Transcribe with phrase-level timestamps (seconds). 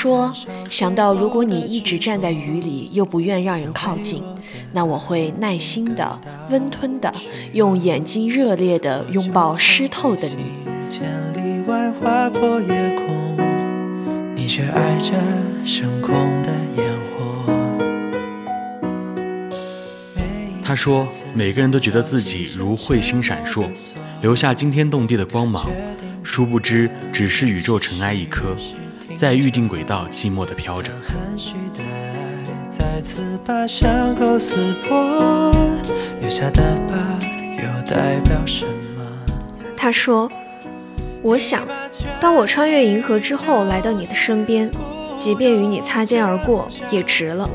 [0.00, 0.32] 他说
[0.70, 4.22] ：“想到如果你一直站在雨里，又不愿让人靠近，
[4.72, 6.18] 那我会耐心的、
[6.48, 7.12] 温吞的，
[7.52, 10.36] 用眼睛热烈的拥抱湿透的你。”
[14.34, 15.12] 你却爱着
[15.66, 17.52] 升空的烟火。
[20.64, 21.06] 他说
[21.36, 23.66] ：“每个人都觉得自己如彗星闪烁，
[24.22, 25.70] 留下惊天动地的光芒，
[26.22, 28.56] 殊不知只是宇宙尘埃一颗。”
[29.20, 30.90] 在预定轨道寂寞的飘着。
[39.76, 40.32] 他说
[41.20, 41.68] ：“我想，
[42.18, 44.70] 当我穿越银河之后来到你的身边，
[45.18, 47.46] 即便与你擦肩而过，也值了。”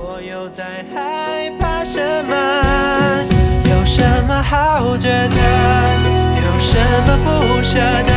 [3.67, 6.44] 有什么好抉择？
[6.75, 8.11] 有什么不舍得？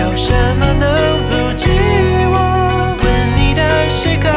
[0.00, 1.68] 有什么能阻止
[2.32, 4.30] 我吻你的时刻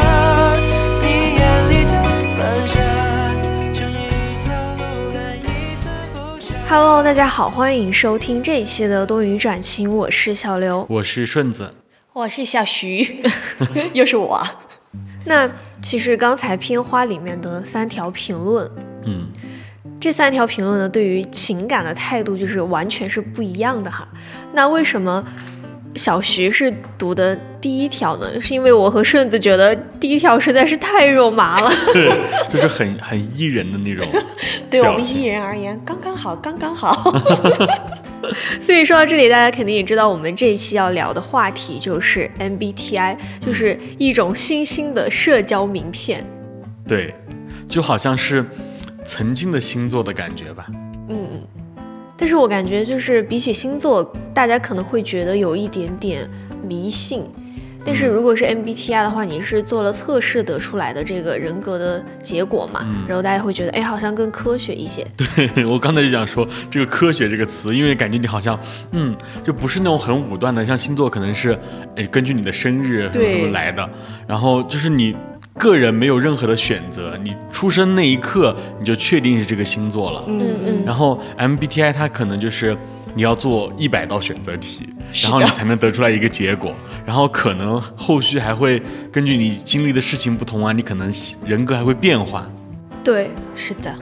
[1.02, 1.94] 你眼里的
[2.36, 2.74] 反射
[3.72, 6.20] 整一条路来一丝不
[6.68, 11.74] ？Hello，大家好，欢迎收听这一期的多云转晴，我是小刘，我是顺子，
[12.12, 13.24] 我是小徐，
[13.96, 14.46] 又是我。
[15.24, 15.50] 那
[15.82, 18.70] 其实刚才片花里面的三条评论，
[19.06, 19.28] 嗯，
[20.04, 24.06] 这三条评论呢，对于情感的态度就是完全是不一样的哈。
[24.52, 25.24] 那为什么？
[25.96, 32.12] 小徐是读的第一条呢，是因为我和顺子觉得第一条实在是太肉麻了， 对，
[32.50, 34.06] 就是很很依人的那种，
[34.70, 37.14] 对我们伊人而言刚刚好，刚刚好。
[38.60, 46.26] 所以说到这里，大家肯定也知道，我们这一期要聊的话题就是 MBTI，就是一种新兴的社交名片。
[46.86, 47.14] 对，
[47.68, 48.44] 就好像是
[49.04, 50.68] 曾经的星座的感觉吧。
[51.10, 51.48] 嗯嗯。
[52.16, 54.04] 但是我感觉就是比起星座，
[54.34, 56.30] 大家可能会觉得有一点点
[56.66, 57.24] 迷信。
[57.86, 62.80] 但是如果是 MBTI 的话，你是做了测试得出来的这个人格的结果嘛？
[63.06, 65.06] 然后大家会觉得，哎，好像更科学一些。
[65.18, 68.58] 对 我刚才就想说这个“科学”这个词，因为感觉你好像，
[68.92, 69.14] 嗯，
[69.44, 71.60] 就不是那种很武断的，像星座可能是，
[71.98, 73.90] 哎，根据你的生日什么来的。
[74.26, 75.14] 然后就是你。
[75.58, 80.24] 个人没有任何的选择，你出生那一刻你就确定是这个星座了。
[80.28, 80.84] 嗯嗯。
[80.86, 82.76] 然后 MBTI 它可能就是
[83.14, 84.90] 你要做一百道选择题，
[85.22, 86.74] 然后你才能得出来一个结果。
[87.06, 88.82] 然后可能后续还会
[89.12, 91.14] 根据你经历的事情不同啊，你可能
[91.46, 92.50] 人格还会变化。
[93.04, 93.94] 对，是的。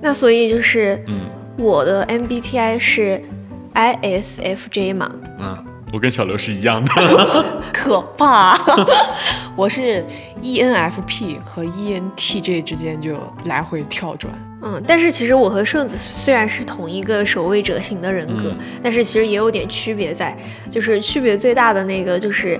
[0.00, 1.22] 那所以就是，嗯，
[1.56, 3.22] 我的 MBTI 是
[3.74, 5.10] ISFJ 嘛。
[5.38, 5.64] 嗯。
[5.92, 8.58] 我跟小刘是一样的， 可怕。
[9.54, 10.04] 我是
[10.42, 14.34] ENFP 和 ENTJ 之间就来回跳转。
[14.62, 18.52] 嗯，但是其实我和顺子虽然是同一个守卫者型的人格，
[18.82, 20.36] 但是其实也有点区别在，
[20.68, 22.58] 就是区别最大的那个就是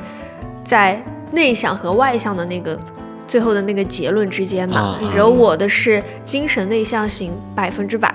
[0.64, 2.78] 在内向和外向的那个
[3.26, 4.98] 最后的那个结论之间嘛。
[5.14, 8.14] 然后我的是精神内向型百分之百。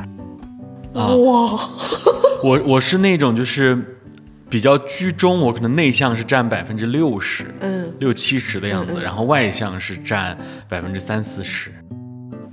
[0.93, 1.05] 哇，
[2.43, 3.90] 我我是那种就是。
[4.51, 11.71] 比较居中，我可能内向是占百分之六十，嗯，六七十的样子，然后外向是占百分之三四十。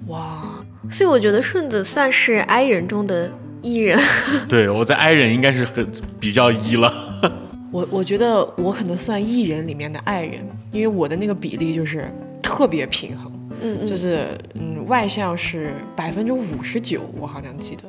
[0.06, 3.28] 哇，所以我觉得顺子算是 I 人中的
[3.62, 3.98] E 人。
[4.48, 6.94] 对，我在 I 人应该是很比较 E 了。
[7.72, 12.08] 我我觉得我可能算 E 人里面的 I 人，因为我的那个比例就是
[12.40, 17.82] 特别平衡，嗯嗯，就是嗯外向是百分之五十九，我好像记得。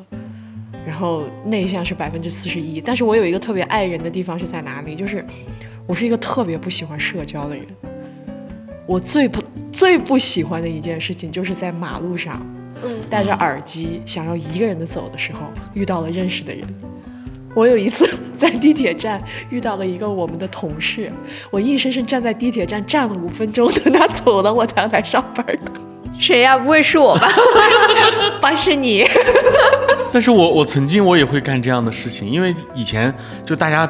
[0.85, 4.95] 然后内向是百分之四十一，但是我有一个特别爱人的地方是在哪里？
[4.95, 5.23] 就是
[5.85, 7.65] 我是一个特别不喜欢社交的人。
[8.85, 12.43] 我最不最不喜欢的一件事情，就是在马路上，
[12.81, 15.41] 嗯，戴着耳机想要一个人的走的时候，
[15.75, 16.63] 遇到了认识的人。
[17.55, 21.11] 我有一次 在地铁站遇到了一个我们的同事，
[21.51, 25.71] 我硬生生站在地铁站站了五分钟，等他走了，我才来上班的。
[26.19, 26.57] 谁呀？
[26.57, 27.27] 不会是我吧？
[28.41, 29.03] 不是你。
[30.11, 33.13] 但是我我曾经我也会干这样的事情，因为以前
[33.43, 33.89] 就大家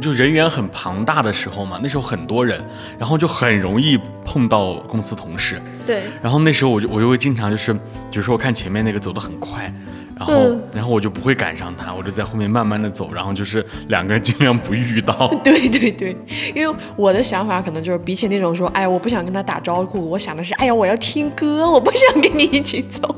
[0.00, 2.60] 就人员很庞大的时候嘛，那时候很多人，
[2.98, 5.60] 然后就很容易碰到公司同事。
[5.86, 6.02] 对。
[6.22, 7.80] 然后那时候我就我就会经常就是，比
[8.14, 9.72] 如说我看前面那个走得很快。
[10.20, 15.26] 然后，然后我就不会赶上他，我就在后面慢慢的走，然后就是两个人尽量不遇到。
[15.42, 16.14] 对对对，
[16.54, 23.16] 因为我的想法可能就是比起那种说，哎呀，我不想跟他打招呼，我想的是，哎呀，我要听歌，我不想跟你一起走。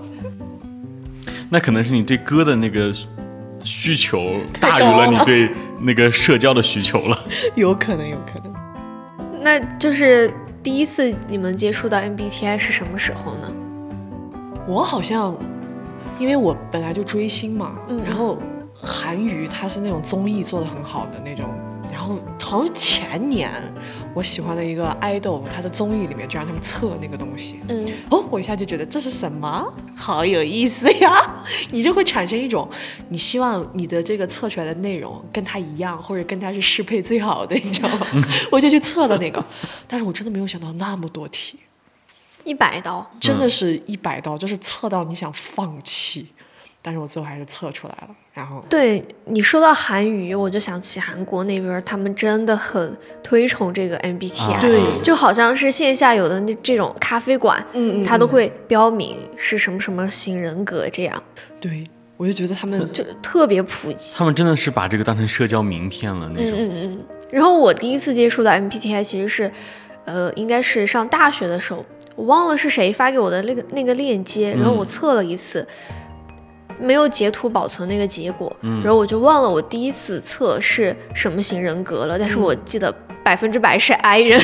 [1.52, 2.90] 那可能是你对歌的那个
[3.62, 5.50] 需求大于了你对
[5.80, 7.18] 那个社交的需求了。
[7.54, 8.52] 有可能，有可能。
[9.42, 10.32] 那就是
[10.62, 13.52] 第一次你们接触到 MBTI 是什么时候呢？
[14.66, 15.36] 我好像。
[16.18, 17.72] 因为我本来就追星嘛，
[18.06, 18.38] 然后
[18.74, 21.46] 韩娱它是那种综艺做的很好的那种，
[21.92, 23.52] 然后好像前年
[24.14, 31.44] 我喜欢的一个爱豆，他的综艺里面就让他们测那个东西，嗯，哦，我一下就觉得这是什么，好有意思呀！
[31.70, 32.68] 你就会产生一种
[33.10, 38.06] 你希望你的这个测出来的内容跟他一样，或者跟他是适配最好的，你知道吗？
[38.50, 39.44] 我就去测了那个，
[39.86, 41.58] 但是我真的没有想到那么多题，
[42.44, 46.26] 一百道，真的是一百道，就是测到你想放弃。
[46.84, 61.22] 但是我最后还是测出来了，然后对你说到韩语，我就想起韩国那边，他们真的很推崇这个 MBTI，对，就好像是线下有的那这种咖啡馆，嗯嗯，他都会标明是什么什么型人格这样。
[61.60, 61.86] 对，
[62.16, 66.58] 我就觉得他们就特别普及，他们真的是把这个当成社交名片了那种。
[66.58, 67.04] 嗯嗯嗯。
[67.30, 69.52] 然后我第一次接触到 MBTI，其实是，
[70.04, 71.84] 呃，应该是上大学的时候，
[72.16, 75.64] 我忘了是谁发给我的那个那个链接，然后我测了一次。
[76.78, 82.18] 没有截图保存那个结果，然后我就忘了我第一次测是什么型人格了。
[82.18, 82.92] 但是我记得
[83.22, 84.40] 百分之百是 I 人。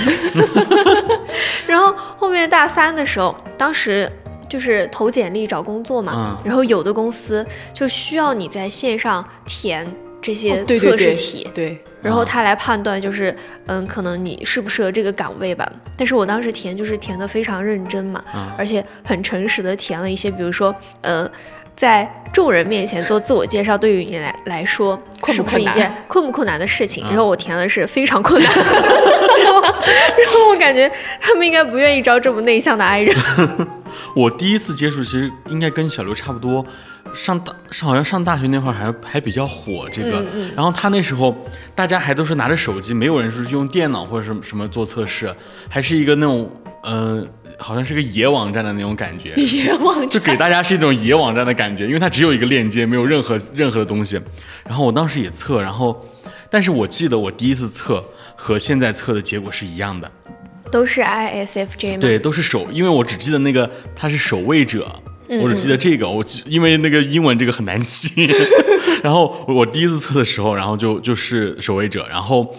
[1.67, 4.11] 然后后面大三的时候，当时
[4.49, 9.87] 就是投简历找工作嘛，然后有的公司就需要你在线上填
[10.21, 13.35] 这些测试题，对，然后他来判断就是
[13.67, 15.71] 嗯，可能你适不适合这个岗位吧。
[15.97, 18.25] 但是我当时填就是填的非常认真嘛，
[18.57, 21.31] 而且很诚实的填了一些，比如说呃。
[21.79, 27.05] 在众人面前做自我介绍，对于你来来说，是不是一件困不困难的事情？
[27.07, 28.67] 然后我填的是非常困难，然
[29.55, 30.91] 后然后我感觉
[31.21, 33.17] 他们应该不愿意招这么内向的爱人。
[34.13, 36.67] 我第一次接触，其实应该跟小刘差不多，
[37.15, 40.25] 上大上好像上大学那会儿还还比较火这个，
[40.57, 41.33] 然后他那时候
[41.77, 45.33] 大家还都是拿着手机，没有人是用电脑或者什么什么做测试，
[45.69, 46.51] 还是一个那种
[46.83, 47.29] 嗯。
[47.61, 54.15] 好像是个野网站的那种感觉， 野网站就给大家是一种野网站的感觉，因为它只有一个链接，没有任何任何的东西。
[54.65, 56.01] 然后我当时也测，然后，
[56.49, 58.05] 但是我记得我第一次测
[58.37, 60.09] 和现在测的结果是一样的，
[60.71, 61.99] 都是 ISFJ 吗？
[62.01, 64.87] 对，都是守，因为我只记得那个他是守卫者，
[65.43, 68.33] 我只记得这个，我因为那个英文这个很难记。
[69.03, 72.55] 然后我第一次测的时候，然后就就是守卫者，然后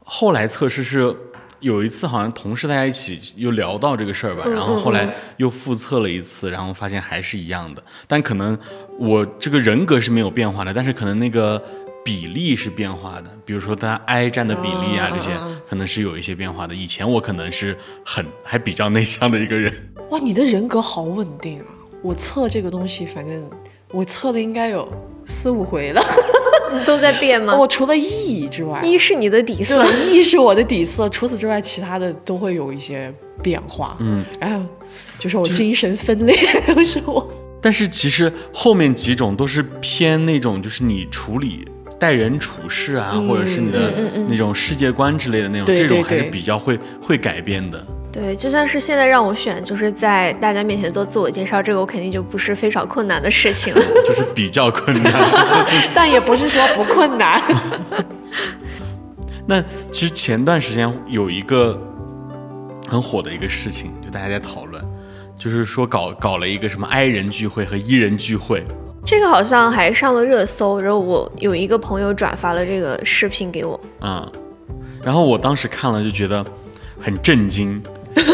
[0.00, 1.14] 后来测试是。
[1.62, 7.82] 有一次好像同事大家一起又聊到这个事儿吧，然后后来又复测了一次，然后发现还是一样的。
[8.06, 8.58] 但可能
[8.98, 11.62] 我这个人格是没有变化的，但是可能那个
[12.04, 13.30] 比例是变化的。
[13.44, 15.30] 比如说他 I 占的比例啊，这些
[15.68, 16.74] 可能是有一些变化的。
[16.74, 19.72] 以前我可能是很还比较内向的一个人。
[20.10, 21.66] 哇，你的人格好稳定啊！
[22.02, 23.48] 我测这个东西，反正
[23.92, 24.92] 我测了应该有
[25.24, 26.02] 四五回了。
[26.86, 27.56] 都在变吗？
[27.56, 31.08] 我除了 E 之外，E 是你的底色，E 是我的底色。
[31.08, 33.96] 除此之外，其他的都会有一些变化。
[34.00, 34.64] 嗯，然后
[35.18, 36.36] 就是我精神分裂
[36.74, 37.30] 都是我。
[37.60, 41.64] 但是其实后面几种都是偏那种，就是你处理
[41.98, 43.92] 待人处事啊，或者是你的
[44.28, 47.86] 那种世界观之类的那种，这种还是比较会会改变的。
[48.12, 55.12] 对，就算是现在让我选，就是在大家面前做自我介绍，这个我肯定就不是非常困难的事情了， 就是比较困难，
[55.94, 57.42] 但也不是说不困难。
[59.48, 61.80] 那其实前段时间有一个
[62.86, 64.84] 很火的一个事情，就大家在讨论，
[65.38, 68.62] 就是说搞搞了一个什么 I 人聚会和 E 人聚会，
[69.06, 74.30] 这个好像还上了热搜，然后我有一个朋友转发了这个视频给我，嗯，
[75.02, 76.44] 然后我当时看了就觉得
[77.00, 77.82] 很震惊。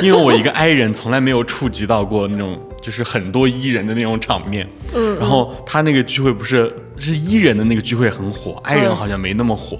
[0.02, 9.78] 因为我一个 I 人从来没有触及到过那种就是很多 E 人的那种场面，嗯，然后他那个聚会不是是 E 人的那个聚会很火，I 人好像没那么火，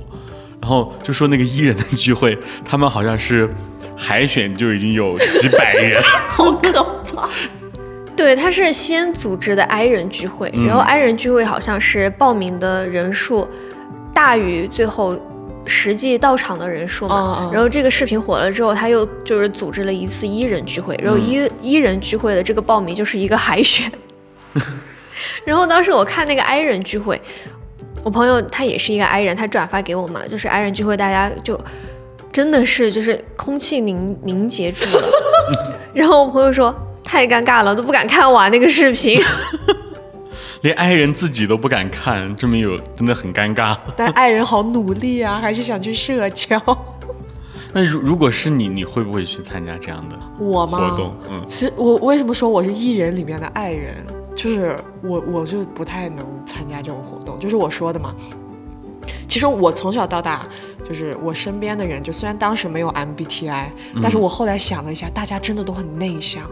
[0.61, 3.49] 然后就说那个 E 人的聚会，他们好像是
[3.97, 7.29] 海选就已经有几百人， 好可怕。
[8.17, 13.49] 对，他是先组织的 I 人聚会，然后 I 人聚会好像是报名的人数
[14.13, 15.19] 大于最后。
[15.69, 23.93] 实际到场的人数嘛，然后这个视频火了之后，他又就是组织了一次一人聚会，然后一一人聚会的这个报名就是一个海选。
[25.45, 27.21] 然后当时我看那个 I 人聚会，
[28.03, 31.61] 我朋友他也是一个 I 人，他转发给我嘛，就是 I 人聚会，大家就
[32.33, 35.09] 真的是就是空气凝凝结住了。
[35.93, 39.21] 然后我朋友说太尴尬了，都不敢看完那个视频。
[40.63, 43.77] 连爱人自己都不敢看，这么有真的很尴尬。
[43.97, 46.61] 但爱人好努力啊，还是想去社交。
[47.73, 50.79] 那如如果是你，你会不会去参加这样的我吗？
[50.79, 51.15] 活动？
[51.31, 58.15] 嗯，其实我为什么说我是艺人里面的爱人，就是我我就不太能参加这种活动，就是我说的嘛。
[59.27, 60.47] 其实我从小到大，
[60.87, 63.69] 就是我身边的人，就虽然当时没有 MBTI，
[64.03, 66.43] 但是我后来想了一下，大家真的都很内向。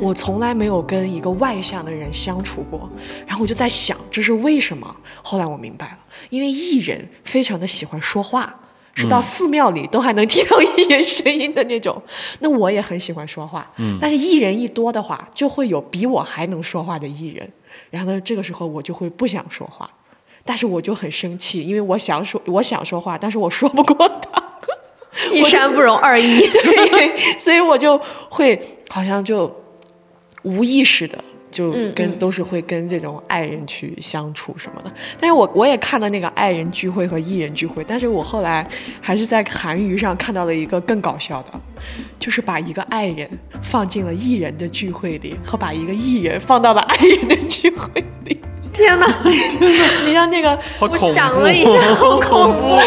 [0.00, 2.88] 我从来没有跟一个外向的人相处过，
[3.26, 4.94] 然后我就在想这是为什么。
[5.22, 5.98] 后来我明白了，
[6.30, 8.58] 因为艺人非常的喜欢说话，
[8.94, 12.00] 是到寺庙里都还能听到艺人声音的那种。
[12.40, 17.50] 那我也很喜欢说话，嗯，但是艺人一多的话，就会有比我还能说话的艺人，
[17.90, 19.90] 然后呢，这个时候我就会不想说话，
[20.44, 24.42] 但是我就很生气，因为我想说我想说话，但是我说不过他，
[25.32, 29.46] 一山不容二义， 对，所以我就会好像就
[30.46, 31.22] 无意识的。
[31.48, 38.68] 就跟都是会跟这种爱人去相处什么的，但是我我也看了那个爱人聚会和艺人聚会，但是我后来
[39.00, 41.60] 还是在韩娱上看到了一个更搞笑的，
[42.18, 43.26] 就是把一个爱人
[43.62, 48.38] 放进了艺人的聚会里，和把一个艺人放到了爱人的聚会里。
[48.70, 50.04] 天哪，天哪！
[50.04, 52.78] 你让那个我想了一下，好恐怖。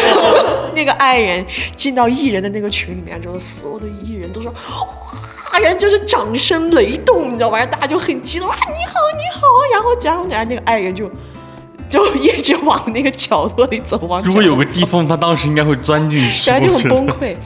[0.76, 4.54] 那个爱人进到艺人的那个群里面之后，所有的艺人都说。
[4.54, 5.19] 大
[5.60, 7.64] 人就是掌声雷动，你知道吧？
[7.66, 8.56] 大家就很激动啊！
[8.56, 9.40] 你好，你好。
[9.72, 11.10] 然后，然后，然后那个爱人就
[11.88, 13.98] 就一直往那个角落里走。
[14.08, 17.36] 往如果有个地缝，他当时应该会钻进去， 然后就很崩溃。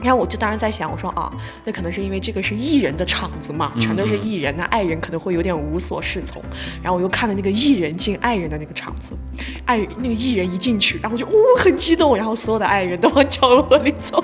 [0.00, 1.28] 然后我就当时在想，我说啊，
[1.64, 6.40] 那可能是因为这个是艺人的场子嘛，全都是艺人，那爱人可能会有点无所适从。
[6.80, 9.18] 然后我又看了那个艺人进爱人的那个场子，
[9.64, 14.22] 爱那个艺人一进去，然后就哦很激动，然后所有的爱人都往角落里走。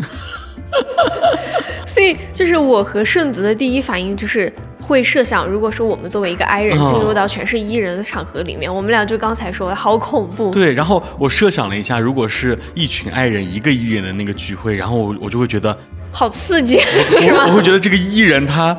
[1.86, 10.50] 所以，就是我和顺子的第一反应就是会设想，如果说我们作为一个 I 人进入到全是 E 人的场合里面，我们俩就刚才说的好恐怖。
[10.50, 15.76] 对，然后我设想了一下，如果是一群 I 人一个 E 人的那个聚会，然后我我就会觉得
[16.12, 16.78] 好刺激，
[17.20, 17.44] 是吗？
[17.48, 18.76] 我会觉得这个 E 人他，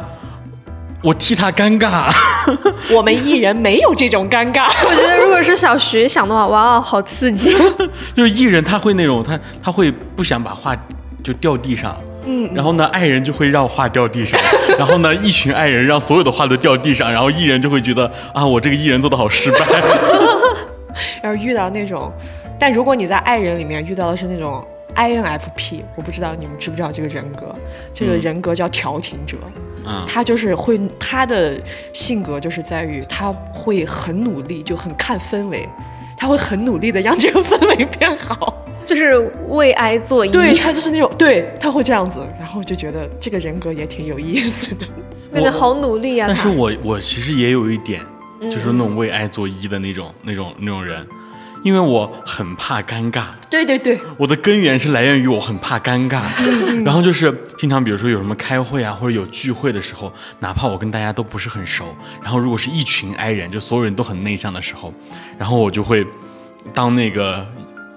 [1.03, 2.09] 我替他尴尬。
[2.95, 4.67] 我们 E 人没有这种尴尬。
[4.87, 7.53] 我觉得如果是小徐想的话，哇，好刺激。
[8.13, 10.75] 就是 E 人他会那种他他会不想把话
[11.23, 11.95] 就掉地上。
[12.23, 14.39] 嗯，然后呢，爱人就会让画掉地上，
[14.77, 19.65] 然后呢，一群爱人让所有的画都掉地上，然后艺人就会觉得啊，我这个艺人做的好失败。
[21.23, 22.11] 要是遇到那种，
[22.59, 24.63] 但如果你在爱人里面遇到的是那种
[24.95, 27.55] INFP，我不知道你们知不知道这个人格，
[27.93, 29.37] 这个人格叫调停者，
[29.87, 31.59] 嗯，他就是会他的
[31.93, 35.67] 性格就是在于他会很努力，就很看氛围，
[36.21, 38.63] 他会很努力的让这个氛围变好。
[38.85, 44.85] 就是为爱作揖，对他就是那种，对他会这样子，然后就觉得这个人格也挺有意思的，
[45.33, 46.27] 感觉好努力啊。
[46.27, 48.01] 但是我我其实也有一点，
[48.39, 51.03] 就是那种为爱作揖的那种那种那种人，
[51.63, 53.25] 因为我很怕尴尬。
[53.49, 56.23] 对对对，我的根源是来源于我很怕尴尬。
[56.83, 64.93] 然后就是经常比如说有什么开会啊，或者有聚会的时候，哪怕我跟大家都不是很熟，然后如果是一群 I 人，就所有人都很内向的时候，
[65.37, 66.05] 然后我就会
[66.73, 67.45] 当那个。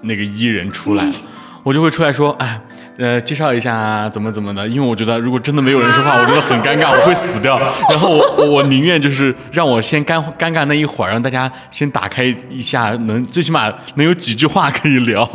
[0.07, 1.03] 那个 E 人出来，
[1.63, 2.61] 我就会出来说，哎，
[2.97, 7.59] 呃，介绍一下怎么怎么的，因为我觉得如果真的没有人说话， 我觉得很尴尬，我会死掉。
[7.89, 15.29] 然后我我宁愿就是让我先尴尴尬那一会儿，让大家先打开一下，能最起码能有几句话可以聊。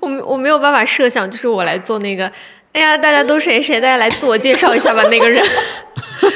[0.00, 2.30] 我我没有办法设想，就是我来做那个。
[2.74, 3.80] 哎呀，大家都谁谁？
[3.80, 5.00] 大家来自我介绍一下吧。
[5.04, 5.40] 那个人，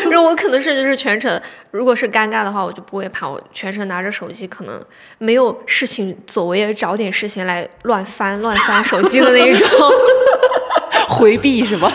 [0.08, 1.40] 然后我可能是就是全程，
[1.72, 3.28] 如果是尴尬的话，我就不会怕。
[3.28, 4.80] 我全程拿着手机，可能
[5.18, 9.68] 没有事情做，我也找点事情来乱翻乱翻手机的那一种，
[11.10, 11.92] 回避是吧？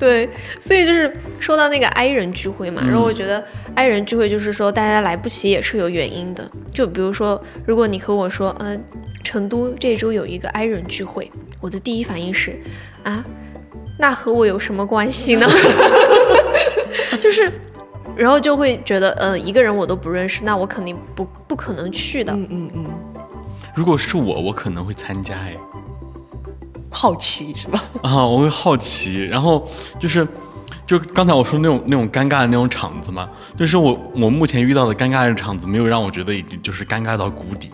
[0.00, 0.26] 对，
[0.58, 6.50] 所以就是说到那个 I 人聚会嘛，然后我觉得 I 人聚会就是说大家来不起也是有原因的。
[6.72, 8.82] 就比如说，如果你和我说，嗯，
[9.22, 11.30] 成都这周有一个 I 人聚会，
[11.60, 12.58] 我的第一反应是。
[13.02, 13.22] 啊，
[13.98, 15.46] 那和我有什么关系呢？
[17.20, 17.52] 就是，
[18.16, 22.32] 然后就会觉得，嗯，一个人我都不认识，那我肯定不不可能去的。
[22.32, 22.86] 嗯嗯嗯。
[23.74, 25.54] 如果是我，我可能会参加，哎，
[26.90, 27.82] 好奇是吧？
[28.02, 29.66] 啊，我会好奇，然后
[29.98, 30.26] 就是，
[30.86, 37.70] 就刚才我说那种那种尴尬的那种场子嘛，就是我我目前遇到的尴尬的场子，没有让我觉得已经就是尴尬到谷底。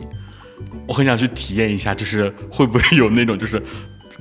[0.87, 3.63] 我很想去体验一下，就是会不会有那种就是。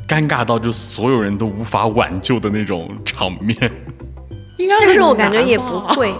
[0.07, 3.57] 尴尬到就所有人都无法挽救的那种场面，
[4.57, 6.13] 应该，但是我感觉也不会。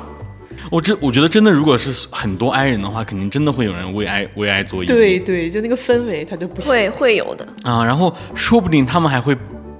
[0.76, 4.88] 我这我觉得真的，如果是很多 i 人的话，肯定真的会有人为爱为爱作揖。
[4.88, 7.82] 对对，就那个氛围，他就不会会有的啊。
[7.86, 9.34] 然后说不定他们还会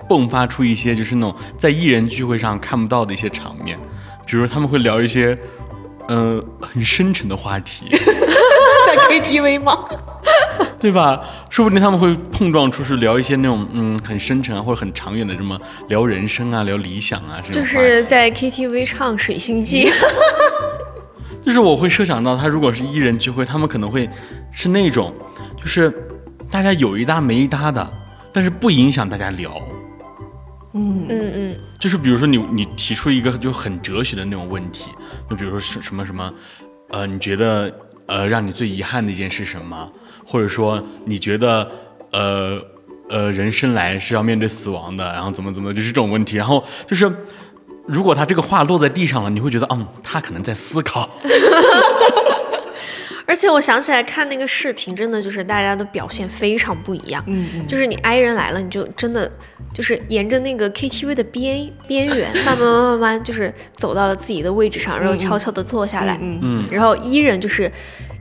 [0.08, 3.78] 迸发出一些就是那种在艺人聚会上看不到的一些场面，
[4.26, 5.38] 比如他们会聊一些
[6.08, 7.88] 呃很深沉的话题。
[8.96, 9.86] 在 KTV 吗？
[10.80, 11.24] 对吧？
[11.50, 17.62] 说不定他们会碰撞出是聊一些那种嗯很深沉啊或者很长远的什么聊人生啊聊理想啊这种。
[17.62, 19.86] 就是在 KTV 唱《水星记》。
[21.46, 24.10] 就是我会设想到，他如果是艺人聚会，他们可能会
[24.52, 25.14] 是那种，
[25.58, 25.94] 就是
[26.50, 27.88] 大家有一搭没一搭的，
[28.34, 29.62] 但是不影响大家聊。
[30.74, 31.60] 嗯嗯嗯。
[31.80, 34.90] 就是比如说你你提出一个就很哲学的那种问题，
[35.30, 36.34] 就比如说是什么什么，
[36.90, 37.72] 呃，你觉得？
[38.08, 39.92] 呃，让你最遗憾的一件是什么？
[40.26, 41.70] 或者说，你觉得，
[42.12, 42.60] 呃
[43.10, 46.36] 呃，人生来是要面对死亡的，然后怎么怎么就是这种问题。
[46.38, 47.12] 然后就是，
[47.86, 51.10] 如果他这个话落在地上了，你会觉得，嗯，他可能在思考。
[53.26, 57.24] 而且我想起来看那个视频，真的就是大家的表现非常不一样。
[57.28, 59.32] 嗯嗯，就是你 I 人来了，你就真的
[59.74, 66.18] 就是沿着那个 KTV 的边边缘，慢慢慢慢慢就是走到了自己的位置上，然后悄悄的坐下来。
[66.22, 67.72] 嗯嗯，然后 E 人就是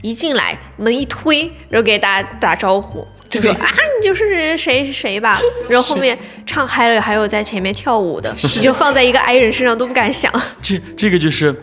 [0.01, 3.67] 一进来门一推，然后给大家打招呼，就说啊
[3.99, 5.39] 你就是谁谁吧。
[5.69, 10.31] 然后后面唱嗨了，还有在前面跳舞的，你就放在一个 I 人身上都不敢想。
[10.61, 11.55] 这这个就是。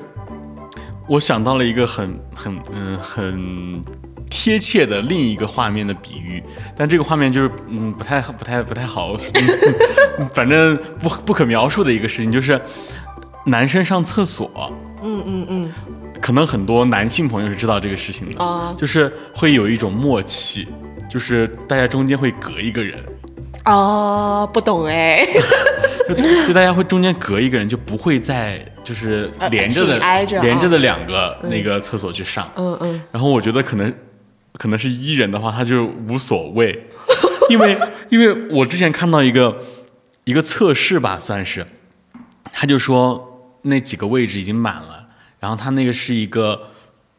[1.13, 3.83] 我想到了一个很很嗯很
[4.31, 6.43] 贴切的另一个画面的比喻，
[6.75, 9.15] 但这个画面就是嗯不太不太不太好，
[10.33, 12.59] 反正不不可描述的一个事情，就是
[13.45, 14.51] 男生上厕所，
[15.03, 15.73] 嗯嗯嗯，
[16.19, 20.67] 可能很多男性朋友是知道这个事情的，就是会有一种默契，
[21.11, 22.99] 就是大家中间会隔一个人。
[23.67, 25.27] 哦，不懂哎，
[26.49, 29.99] 就大家会中间隔一个人，就不会再就是连着的
[30.43, 32.51] 连着的两个那个厕所去上。
[32.57, 33.03] 嗯嗯。
[33.11, 33.93] 然后我觉得可能
[34.55, 36.87] 可能是一人的话，他就无所谓，
[37.51, 37.79] 因为
[38.11, 39.57] 因为我之前看到一个
[40.25, 41.67] 一个测试吧，算是，
[42.53, 45.09] 他就说那几个位置已经满了，
[45.41, 46.71] 然后他那个是一个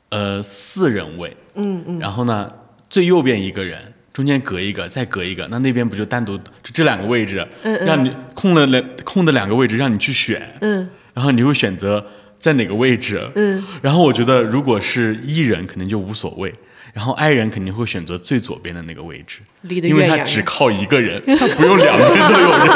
[0.09, 2.51] 呃四人位，嗯嗯，然后呢
[2.89, 3.77] 最右边一个人。
[4.13, 12.05] 中间隔一个，再隔一个，那那边不就单独就这两个位置，让你空了两空的两个位置让你去选，嗯，然后你会选择
[12.39, 16.51] 在哪个位置，嗯，然后我觉得如果是一人可能就无所谓，
[16.93, 19.39] 然后 I 人肯定会选择最左边的那个位置，
[19.69, 22.67] 因为他只靠一个人， 他不用两边都有人。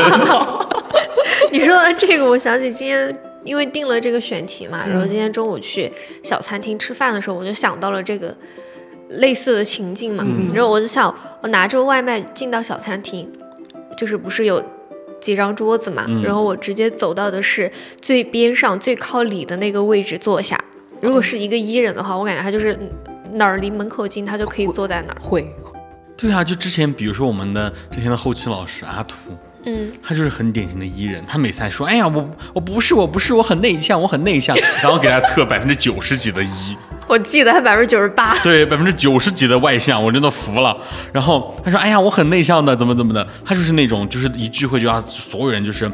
[1.51, 5.91] 你说的这个，我想起今天因为定了这个选题嘛，然后今天中午去
[6.23, 8.35] 小餐厅吃饭的时候，我就想到了这个。
[9.09, 11.07] 类似的情境嘛，然后我就想，
[11.41, 13.25] 我拿着外卖进到小餐厅，
[13.97, 14.61] 就是不是有
[15.19, 20.57] 几张桌子嘛，然后我直接走到的是最边上最靠里的那个位置坐下。
[21.01, 22.77] 如果是一个伊人的话，我感觉他就是
[23.33, 25.19] 哪儿离门口近，他就可以坐在哪儿。
[25.19, 25.53] 会，
[26.15, 29.31] 对啊，就之前比如说我们的之前的后期老师阿图，
[29.67, 36.77] 嗯，他就是很典型的伊人，他每次还说，哎呀，我我不是我不是我很内向，我很内向， 然后给他测百分之九十几的一。
[37.07, 40.75] 我记得他百分之九十八，对，百分之九十几的外向，我真的服了。
[41.13, 45.89] 然后他说：“哎呀，我很内向的，怎么怎么的。”他就是那种，就是一聚会就要所有人就是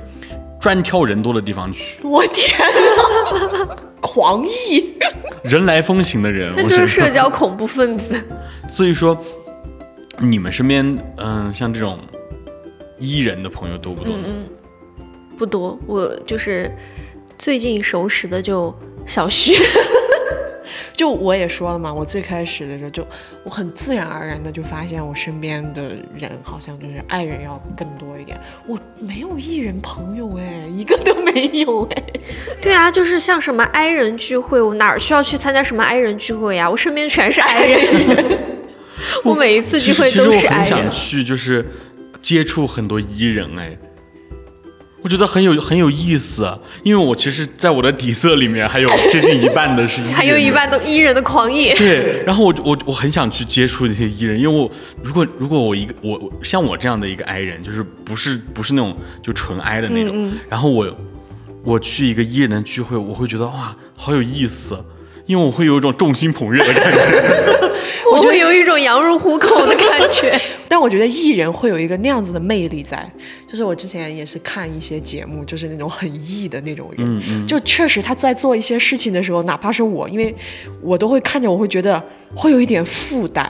[0.60, 2.00] 专挑人多的地方去。
[2.04, 4.96] 我天呐， 狂意，
[5.44, 8.20] 人来疯型的人，那就是社交恐怖分子。
[8.68, 9.16] 所以说，
[10.18, 12.00] 你们身边，嗯，像这种
[13.00, 14.14] 伊人的朋友多不多？
[14.16, 14.44] 嗯，
[15.38, 15.78] 不多。
[15.86, 16.72] 我就是
[17.38, 18.74] 最近熟识的就
[19.06, 19.54] 小徐。
[20.94, 23.06] 就我也说了嘛，我最开始的时候就
[23.44, 32.04] 我很自然而然的就发现我身边的人好像就是爱人要更多一点，我没有艺人朋友哎，一个都没有哎。
[32.62, 36.70] 对啊，就是像什么爱人聚会，我哪儿需要去参加什么爱人聚会呀？
[36.70, 38.40] 我身边全是爱人，
[39.26, 40.12] 我每一次聚会都是。
[40.12, 41.66] 其实我很想去，就是
[42.24, 43.78] 接触很多艺人哎。
[45.04, 46.50] 我觉得很有很有意思，
[46.82, 51.76] 因为我其实，在我的底色里面还有接近一半的是伊人， 还有一半都伊人的狂野。
[51.76, 54.72] 对，然后我我我很想去接触那些伊人，因为我
[55.04, 60.98] 如果如果我一个我像我这样的一个 I 人，就是不是不是那种就纯 I 的那种，然后我
[61.66, 64.82] 我去一个伊人的聚会，我会觉得哇，好有意思。
[65.26, 67.72] 因为我会有一种众星捧月的感觉，
[68.18, 70.40] 我会有一种羊入虎口的感觉。
[70.68, 73.08] 但我觉得艺人会有一个那样子的魅力在，
[73.48, 80.36] 就是我之前也是看一些节目，就是那种很艺的那种人，就确实他在做一些事情的时候，哪怕是我，因为
[80.82, 82.02] 我都会看着，我会觉得
[82.36, 83.50] 会有一点负担，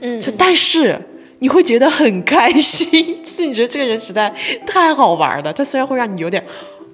[0.00, 0.98] 嗯，就但是
[1.40, 4.34] 你会觉得很开心，就是你觉得这个人实在
[4.66, 5.52] 太好玩了。
[5.52, 6.42] 他虽然会让你有点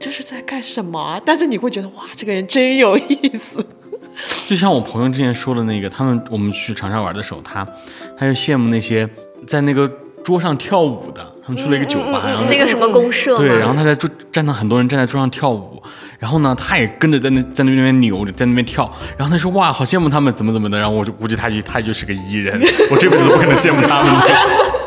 [0.00, 3.64] 这是在干什么，但是你会觉得哇，这个人真有意思。
[4.52, 7.66] 就像我朋友之前说的那个，他们我们去长沙玩的时候，他
[8.18, 9.08] 他就羡慕那些
[9.46, 9.90] 在那个
[10.22, 11.26] 桌上跳舞的。
[11.42, 15.82] 他们去了一个酒吧，然后那个什么公社，对，然后他在桌站到很多人站在桌上跳舞，
[16.18, 18.84] 然后呢，他也跟着在那在那边扭着，在那边跳。
[19.16, 20.78] 然后他说哇，好羡慕他们怎么怎么的。
[20.78, 22.60] 然后我就估计他就他就是个艺人，
[22.90, 24.14] 我这辈子都不可能羡慕他们。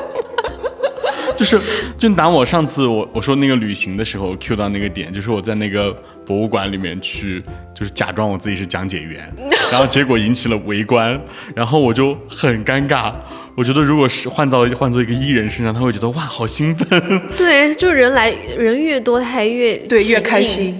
[1.35, 1.59] 就是，
[1.97, 5.93] 就拿我上次我我说那个旅行的时候 Q 到那个点，就是我在那个
[6.25, 9.31] 博物馆里面去，就是假装我自己是讲解员，
[9.71, 11.19] 然后结果引起了围观，
[11.55, 13.13] 然后我就很尴尬。
[13.55, 17.01] 我觉得如果是换到换做一个艺人身上，他会觉得哇，好兴奋。
[17.37, 20.77] 对，就人来人越多，他还越对越开心。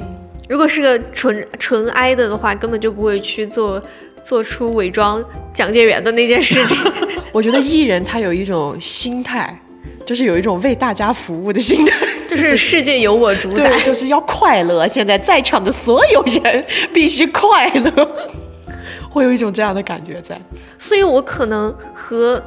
[0.49, 3.81] 如果是个纯纯挨的的话，根本就不会去做
[4.23, 6.77] 做出伪装讲解员的那件事情。
[7.31, 9.57] 我觉得艺人他有一种心态，
[10.05, 14.87] 就是有一种为大家服务的心态，就是世界由我主宰，就是要快乐。
[14.87, 18.29] 现在在场的所有人必须快乐，
[19.09, 20.39] 会有一种这样的感觉在。
[20.77, 22.41] 所以我可能和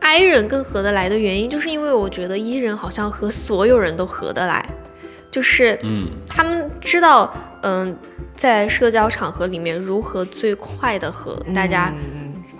[0.00, 4.64] I 人更合得来的原因，就是因为我觉得 E 人好像和所有人都合得来，
[5.30, 7.96] 就是嗯，他们知道嗯，
[8.36, 11.92] 在社交场合里面如何最快的和大家。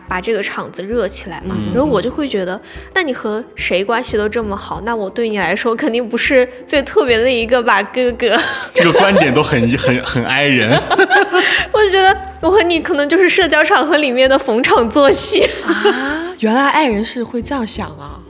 [0.08, 2.60] 把这个场子热起来嘛，然后我就会觉得，
[2.94, 8.36] 那你和谁关系都这么好，那我对你来说肯定不是最特别的一个吧，哥哥。
[8.74, 10.70] 这个观点都很很很挨人。
[11.72, 18.20] 我就觉得我和你可能就是社交场合里面的逢场作戏啊，原来爱人是会这样想啊，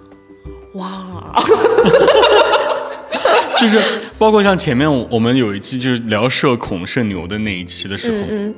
[0.74, 1.42] 哇，
[3.58, 3.80] 就是
[4.18, 8.54] 包括像前面我们有一期就是聊社恐社牛的那一期的时候，嗯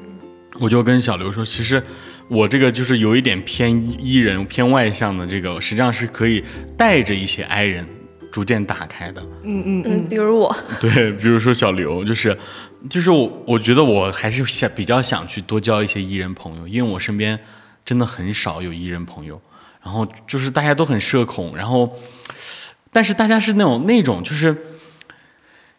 [0.61, 1.83] 我就跟小刘说，其实。
[2.29, 6.45] 我这个就是有一点偏 E 人偏外向的，这个实际上是可以
[6.77, 7.87] 带着一些 I 人
[8.31, 9.23] 逐渐打开的。
[9.43, 10.55] 嗯嗯嗯，比如我。
[10.81, 12.37] 对，比如说小刘，就是
[12.91, 17.39] 就是我，我觉得我还是想比较想去多交一些 E 人朋友，因为我身边
[17.85, 19.41] 真的很少有 E 人朋友，
[19.83, 21.99] 然后就是大家都很社恐，然后
[22.93, 24.55] 但是大家是那种那种就是。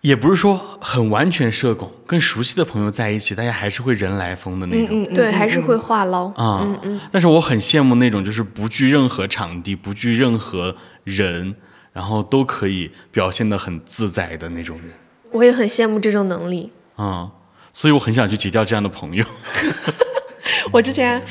[0.02, 6.62] 也不是说很完全社恐，跟熟悉的朋友在一起，大家还是会人来疯的那种，对，还是会话唠啊。
[6.64, 7.02] 嗯嗯。
[7.12, 11.54] 但是我很羡慕那种就是不惧任何场地、不惧任何人，
[11.92, 14.88] 然后都可以表现的很自在的那种人。
[15.32, 16.72] 我也很羡慕这种能力。
[16.96, 17.30] 啊，
[17.74, 19.26] 所以我很想去结交这样的朋友。
[20.72, 21.22] 我之前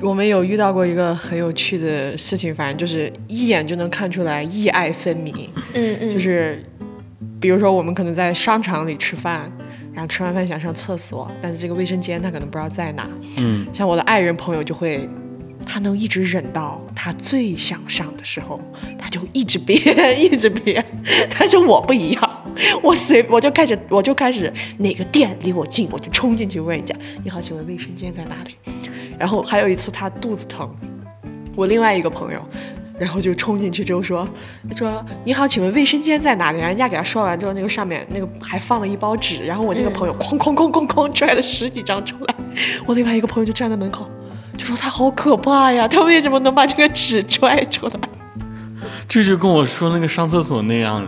[0.00, 5.50] 我们有遇到过一个很有趣的事情，反正就是一眼就能看出来意爱分明。
[5.74, 6.14] 嗯嗯。
[6.14, 6.64] 就是。
[7.42, 9.50] 比如说，我们可能在商场里吃饭，
[9.92, 13.10] 然后吃完饭想上厕所，但是这个卫生间他可能不知道在哪。
[13.38, 15.08] 嗯，像我的爱人朋友就会，
[15.66, 18.60] 他能一直忍到他最想上的时候，
[18.96, 19.76] 他就一直憋，
[20.16, 20.84] 一直憋。
[21.36, 22.44] 但是我不一样，
[22.80, 28.54] 我随我就开始，我就开始哪个店离我近，我就冲进去问一下：“你好，请问卫生间在哪里？”
[29.18, 30.72] 然后还有一次他肚子疼，
[31.56, 32.40] 我另外一个朋友。
[33.02, 34.28] 然后就冲进去之后说
[34.76, 39.44] ：“说你好，请问卫生间在哪里？”人家给他说完之后，那个上面那个还放了一包纸。
[39.44, 42.34] 然后我那个朋友哐哐哐哐哐拽了十几张出来。
[42.86, 44.08] 我另外一个朋友就站在门口，
[44.56, 47.98] 就说他好可怕呀，他为什么能把这个纸拽出来？
[49.08, 51.04] 这就跟我说那个上厕所那样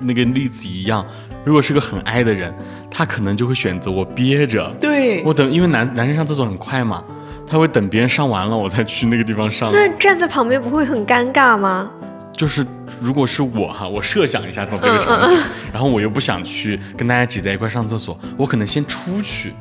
[0.00, 1.06] 那个例子一样。
[1.44, 2.50] 如果是个很爱的人，
[2.90, 7.04] 他可能就会选择我憋着，对我等，因为男男生上厕所很快嘛。
[7.46, 9.70] 他会等别人上完了，我再去那个地方上。
[9.72, 11.90] 那站在旁边不会很尴尬吗？
[12.36, 12.66] 就是
[13.00, 15.38] 如果是我哈，我设想一下到这个场景，
[15.72, 19.54] 然后我又不想去跟大家挤在一块上厕所，我可能先出去，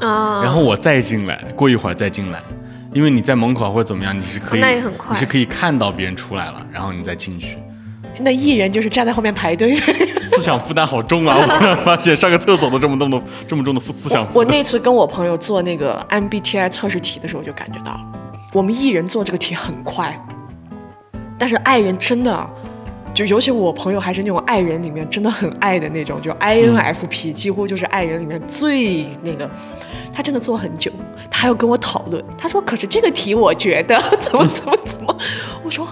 [0.00, 2.42] 啊，然后我再进来，过一会儿再进来，
[2.92, 7.58] 因为你在门口或者怎么样，你是可以，那也很快，你是可以看到别人出来了，然后你再进去。
[8.22, 9.74] 那艺人就是站在后面排队，
[10.22, 11.36] 思想负担好重啊！
[11.38, 14.36] 我 发现上个厕所都这么重的这么重的思想负担。
[14.36, 17.98] 我那次跟我朋友做那个 MBTI 测试题的时候，就感觉到
[18.52, 20.18] 我们艺人做这个题很快，
[21.38, 22.50] 但是爱人真的，
[23.14, 29.48] 就尤其我朋友还是那种爱人里面真的很爱的那种，就 INFP 几乎就是爱人里面最那个，
[30.12, 30.90] 他真的做很久，
[31.30, 35.16] 他还要跟我讨论，他说：“可是这个题我觉得怎么怎么怎么。”
[35.64, 35.86] 我说。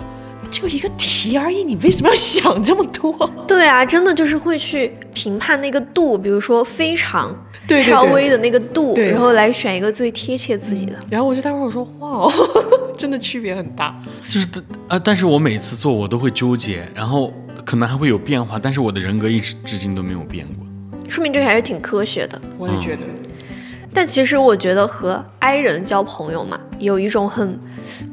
[0.50, 3.30] 就一个题而已，你为什么要想这么多？
[3.46, 7.34] 对啊，真的就是会去评判那个度，比如说非常
[7.66, 10.94] 对稍微的那个度，然后来选一个最贴切自己的。
[11.10, 12.32] 然后我就待会儿我说哇，
[12.96, 13.94] 真的区别很大。
[14.28, 14.46] 就是
[14.88, 17.32] 啊，但是我每次做我都会纠结，然后
[17.64, 20.66] 可能还会有变化，但是我的人格一直至今都没有变过，
[21.08, 22.40] 说明这个还是挺科学的。
[22.56, 23.02] 我也觉得。
[23.92, 27.58] 但其实我觉得和 I 人交朋友嘛，有一种很。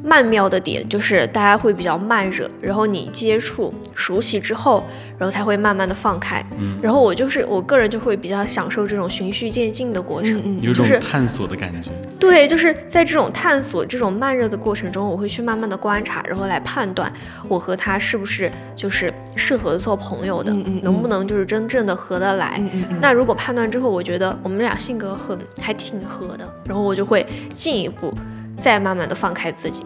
[0.04, 4.84] 曼妙的点就是大家会比较慢热，然后你接触熟悉之后，
[5.18, 6.44] 然后才会慢慢的放开。
[6.60, 11.90] 嗯，然后我就是我个人就会比较享受这种循序渐进的过程，有种探索的感觉。
[12.20, 17.12] 对，就是在这种探索、这种慢热的过程中，我会去慢慢的观察，然后来判断
[17.48, 22.62] 我和他是不是就是适合做朋友的，能不能就是真正的合得来。
[23.02, 28.14] 那如果判断之后，我觉得我们俩性格很还挺合的，然后我就会进一步。
[28.58, 29.84] 再慢慢的放开自己，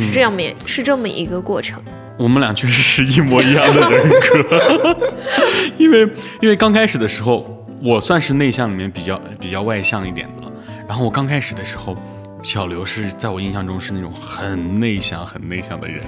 [0.00, 1.82] 是这样面，是这么一个过程。
[2.16, 4.96] 我们俩确实是一模一样的人格，
[5.76, 6.08] 因为
[6.40, 10.42] 因为刚开始的时候，我算是内向里面比较比较外向一点的。
[10.86, 11.96] 然后我刚开始的时候，
[12.42, 16.00] 小刘是在我印象中是那种很内向很内向的人。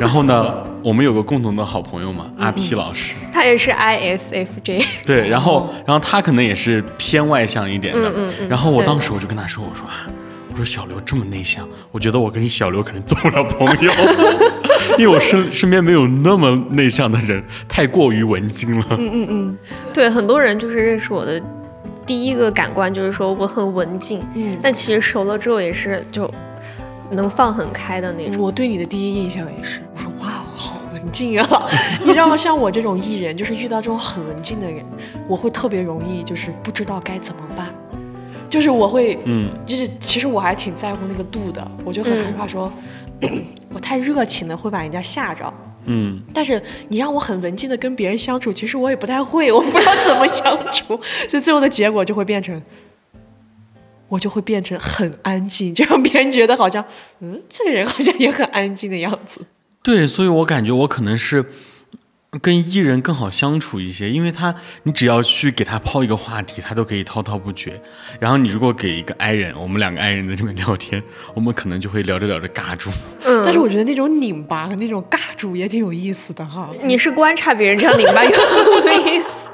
[0.00, 4.84] 然后呢，我们有个共同的好朋友嘛，阿 P 老师，他也是 ISFJ。
[5.04, 8.12] 对，然后然后他可能也是偏外向一点的。
[8.48, 9.84] 然后我当时我就跟他说，我说。
[10.52, 13.92] 我说小刘这么内向，我觉得我跟小刘可能做不了朋友，
[14.96, 18.86] 因为我身身边没有那么内向的人，太过于文静了。
[18.90, 19.58] 嗯嗯嗯，
[19.92, 21.42] 对，很多人就是认识我的
[22.06, 26.30] 第一个感官就是说我很文静，嗯，但其实熟了之后也是就
[27.10, 28.42] 能放很开的那种。
[28.42, 31.66] 我对你的第一印象也是，我说哇，好文静啊！
[32.04, 32.36] 你知道吗？
[32.36, 34.84] 像我这种艺人，就是遇到这种很文静的人，
[35.28, 37.68] 我会特别容易就是不知道该怎么办。
[38.50, 42.70] 就是我会，嗯，就是其实我还挺在乎那个度的，我就很害怕说，
[43.74, 45.52] 我太热情了会把人家吓着，
[45.86, 46.20] 嗯。
[46.32, 52.62] 但是你让我很文静的跟别人相处，其实我也不太会， 我不知道怎么相处， 所以最后的结果就会变成，
[54.08, 56.84] 我就会变成很安静，就让别人觉得好像，
[57.20, 59.40] 嗯，这个人好像也很安静的样子。
[59.82, 61.44] 对，所以我感觉我可能是。
[62.42, 67.80] 跟艺人更好相处一些，因为他你只要去给他抛一个话题，他都可以滔滔不绝。
[68.18, 71.02] 然后你如果给一个 I 人，我们两个 I 人在这边聊天，
[71.34, 72.90] 我们可能就会聊着聊着尬住。
[73.22, 76.70] 嗯，但是我觉得那种拧巴和那种尬住也挺有意思的哈。
[76.82, 79.48] 你是观察别人这样拧巴有意思。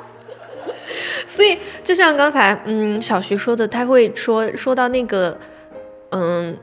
[1.27, 5.39] 所以就像刚才嗯小徐说的，他会说说到那个
[6.11, 6.57] 嗯。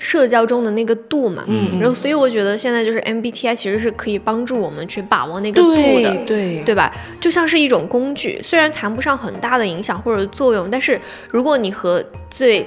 [0.00, 6.64] 社交中的那个度嘛，嗯，然后所以我觉得现在就是 MBTI 其实是可以帮助我们去把握那个度的，对。
[6.64, 6.92] 对吧？
[7.20, 10.98] 就像是一种工具，虽然谈不上很大的影响或者作用，但是
[11.30, 12.66] 如果你和最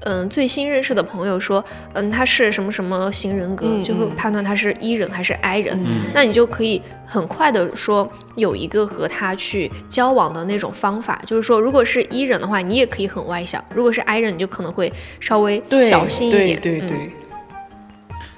[0.00, 5.78] 嗯，最新认识的朋友说，嗯，他是什么什么型人格，就会判断他是 E 人还是 I 人，
[6.14, 17.10] 那你就可以很快的说有一个和他去交往的那种方法，就是说，如果是 E 人的话，你也可以很外向；如果是 I 人，你就可能会稍微小心一点，对对对。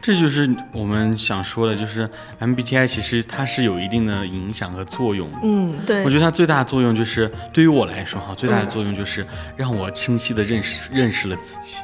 [0.00, 2.08] 这就是我们想说的，就是
[2.40, 5.28] MBTI 其实它是有一定的影响和作用。
[5.42, 6.04] 嗯，对。
[6.04, 11.78] 我觉得它最大的作用就是，对于我来说哈，最大的作用就是让我清晰的认识认识了自己。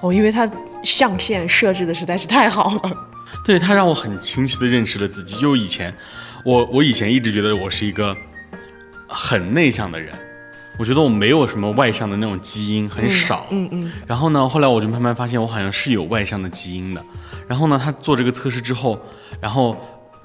[0.00, 0.48] 哦，因为它
[0.82, 2.92] 象限设置的实在是太好了。
[3.44, 5.34] 对，它让我很清晰的认识了自己。
[5.36, 5.92] 就以前，
[6.44, 8.16] 我我以前一直觉得我是一个
[9.08, 10.14] 很内向的人。
[10.78, 13.48] 我觉得我没有什么外向的那种基因，很少。
[13.50, 13.92] 嗯嗯。
[14.06, 17.04] 然后呢，后来我就慢慢发现，我好像是有外向的基因的。
[17.48, 18.98] 然后呢，他做这个测试之后，
[19.40, 19.76] 然后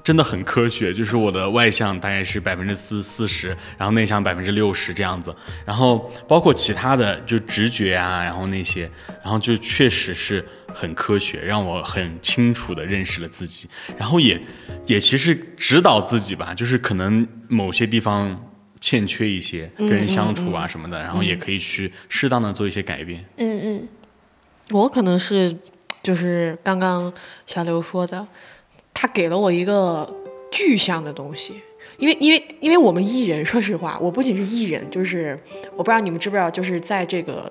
[0.04, 5.34] 真的很科学，就是我的外向大概是百分之四四十，然后内向百分之六十这样子。
[5.64, 8.88] 然后包括其他的，就直觉啊，然后那些，
[9.24, 13.68] 然后就确实是很科学，让我很清楚的认识了自己。
[13.98, 14.40] 然后也
[14.86, 18.40] 也其实指导自己吧，就是可能某些地方。
[18.84, 23.24] 欠缺一些跟人相处啊什么的，然后也可以去适当的做一些改变。
[23.38, 23.88] 嗯嗯，
[24.72, 25.56] 我可能是
[26.02, 27.10] 就是刚刚
[27.46, 28.28] 小刘说的，
[28.92, 30.14] 他给了我一个
[30.50, 31.54] 具象的东西，
[31.96, 35.34] 因为因为因为我们艺人，说实话，我不仅是艺人，就是
[35.72, 37.50] 我不知道你们知不知道，就是在这个。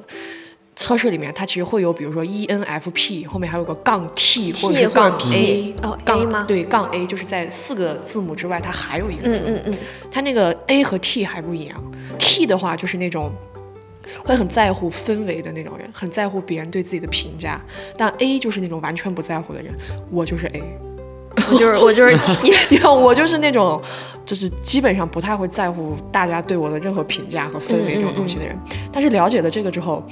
[0.75, 6.45] 测试里面，它其实会有，比如说 E N F P 后面还有个杠 T 或者是杠 A 哦，A 吗？
[6.47, 9.43] 对，杠 A 就是在四个字母之外，它还有一个字。
[9.45, 9.77] 嗯嗯嗯。
[10.12, 13.31] 它那个 A 和 T 还不一样，T 的话就是那种
[14.25, 17.62] 会很在乎氛围的那种人，很在乎别人对自己的评价。
[17.95, 19.71] 但 A 就是那种完全不在乎的人，
[20.09, 20.63] 我就是 A，
[21.51, 23.79] 我就是 我就是 T，我就是那种
[24.25, 28.57] 就是基本上不太会在乎大家对我的任何评价和氛围这种东西的人。
[28.91, 30.03] 但是了解了这个之后。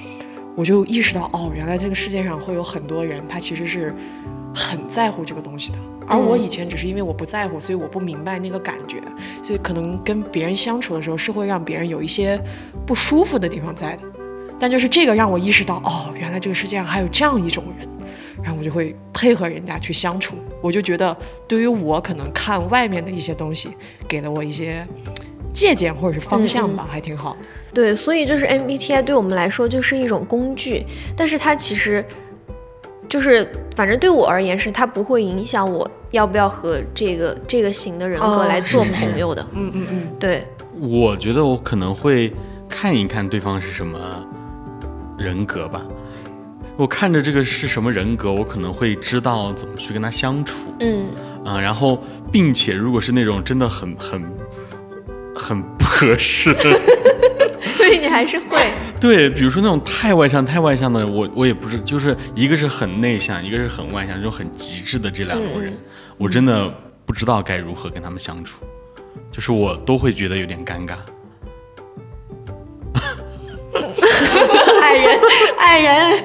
[0.55, 3.93] 我就意识到，哦，原来这个世界上会有很多人，他其实是
[4.53, 5.77] 很在乎这个东西的。
[6.07, 9.01] 而我以前只是因为我不在乎，所以我不明白那个感觉，
[9.41, 12.39] 所以可能跟别人相处的时候是会让别人有一些
[12.85, 14.03] 不舒服的地方在的。
[14.59, 17.87] 但就是这个让我意识到，哦，原来这个世界上还有这样一种人，
[18.43, 20.35] 然后我就会配合人家去相处。
[20.61, 21.15] 我就觉得，
[21.47, 23.69] 对于我可能看外面的一些东西，
[24.07, 24.85] 给了我一些
[25.53, 27.35] 借鉴或者是方向吧，还挺好。
[27.73, 30.85] 对，所以就是 MBTI 对我们来说就是一种工具，
[31.15, 32.03] 但是它其实
[33.07, 39.45] 就是反正对我而言是它不会影响我要不要和这个这个型的人格来做朋友的。
[39.53, 40.45] 嗯嗯嗯，对。
[40.79, 42.33] 我觉得我可能会
[42.67, 43.99] 看一看对方是什么
[45.17, 45.81] 人格吧，
[46.75, 50.69] 我看着这个是什么人格，我可能会知道怎么去跟他相处。
[50.79, 51.07] 嗯
[51.45, 54.23] 啊，然后并且如果是那种真的很很
[55.35, 56.55] 很不合适。
[57.77, 65.73] 所以你还是会对，比如说那种太外向、太外向的，我我也不是，就是一个是很内向，一个是很外向，这种很极致的这两种人，
[66.17, 66.71] 我真的
[67.05, 68.63] 不知道该如何跟他们相处，
[69.31, 70.95] 就是我都会觉得有点尴尬。
[74.81, 75.19] 爱人，
[75.57, 76.23] 爱人，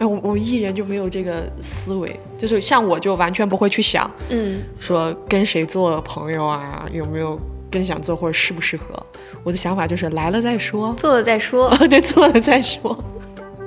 [0.00, 7.38] 我我艺人就没有这个思维，就是像我就完全不会去想，嗯，说跟谁做朋友啊，有没有。
[7.76, 9.00] 更想做或者适不适合，
[9.44, 11.68] 我的想法就是来了再说，做了再说。
[11.90, 12.98] 对，做了再说。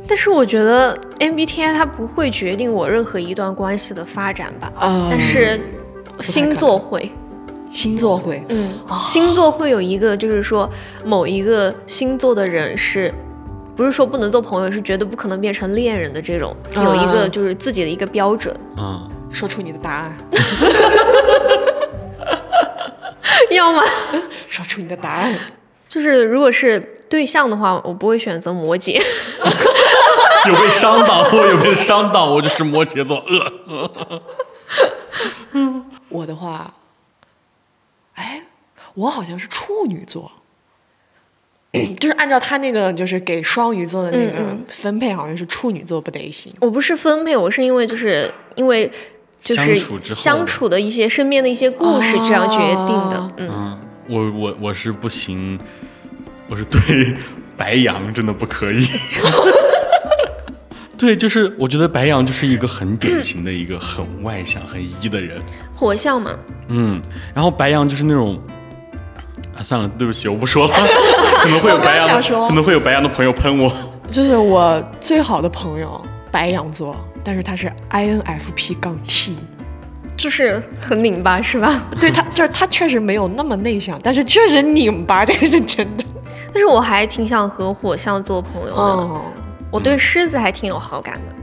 [0.08, 4.74] 但是我觉得 MBTI 它不会决定我任何一段关系的发展吧？
[4.80, 5.62] 啊但是
[6.22, 7.12] 星座会，
[7.72, 8.72] 星座会，嗯，
[9.06, 10.68] 星座会有一个，就是说
[11.06, 13.14] 某一个星座的人是。
[13.76, 18.54] 不是说不能做朋友，是绝对不可能变成恋人的这种，有一个就是自己的一个标准。
[18.76, 20.18] 嗯，说出你的答案，
[23.56, 23.84] 要吗？
[24.48, 25.34] 说出你的答案。
[25.88, 29.02] 就是如果是对象的话，我不会选择摩羯。
[30.48, 33.18] 有被伤到，我有被伤到，我就是摩羯座。
[35.52, 36.74] 呃，我的话，
[38.14, 38.44] 哎，
[38.94, 40.32] 我好像是处女座，
[42.00, 46.54] 就是按照他那个就是给双鱼座的那个分配，好像是处女座不得行。
[46.62, 48.90] 我不是分配，我是因为就是因为
[49.42, 53.18] 就是相处之后相处的一些身边的一些故事这样决定的。
[53.18, 55.60] 哦嗯，嗯，我我我是不行，
[56.48, 57.16] 我是对
[57.58, 58.86] 白羊真的不可以。
[60.98, 65.42] 对，就是我觉得白羊就是一个很典型的一个很外向、很一的人。
[65.74, 66.32] 火象嘛，
[66.68, 67.02] 嗯，
[67.34, 68.38] 然后白羊就是那种，
[69.58, 70.74] 啊，算了，对不起，我不说了，
[71.42, 73.72] 可能会有白羊可能会有白羊的朋友喷我。
[74.12, 76.98] 就是我最好的朋友白羊座，
[77.30, 79.38] 但是他是 INFP 杠 T，
[80.18, 81.86] 就是很拧巴是吧？
[82.02, 86.04] 对他就是他确实没有那么内向，但是确实拧巴，这个是真的。
[86.52, 88.82] 但是我还挺想和火象做朋友的。
[88.82, 89.22] 哦，
[89.70, 91.36] 我对狮子还挺有好感的。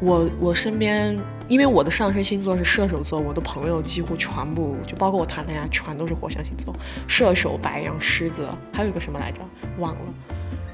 [0.00, 1.18] 我我身边，
[1.48, 6.72] 因为我的上升星座是射手座，我的朋友几乎全部，就包括我谈恋爱，全都是火象星座，
[7.08, 9.40] 射手、白羊、狮子，还有一个什么来着？
[9.80, 10.00] 忘了，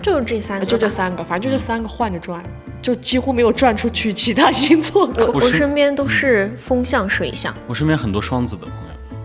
[0.03, 2.45] 就是这三个，就这三个，反正就这三个换着转，
[2.81, 5.27] 就几乎没有转出去其他星座的。
[5.33, 7.55] 我身边都是风象、水象。
[7.67, 9.21] 我身边很多双子的朋友，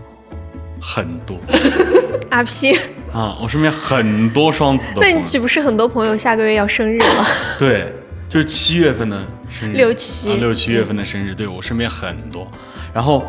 [0.80, 1.38] 很多
[2.30, 2.74] 阿 P，
[3.12, 5.24] 啊，我身边很多双子的朋友那你。
[5.24, 7.26] 岂不是很多朋友下个月要生日了？
[7.58, 7.92] 对，
[8.28, 12.50] 就是七月份的生日，六七啊、六七月份的生日，对我身边很多。
[12.92, 13.24] 然后，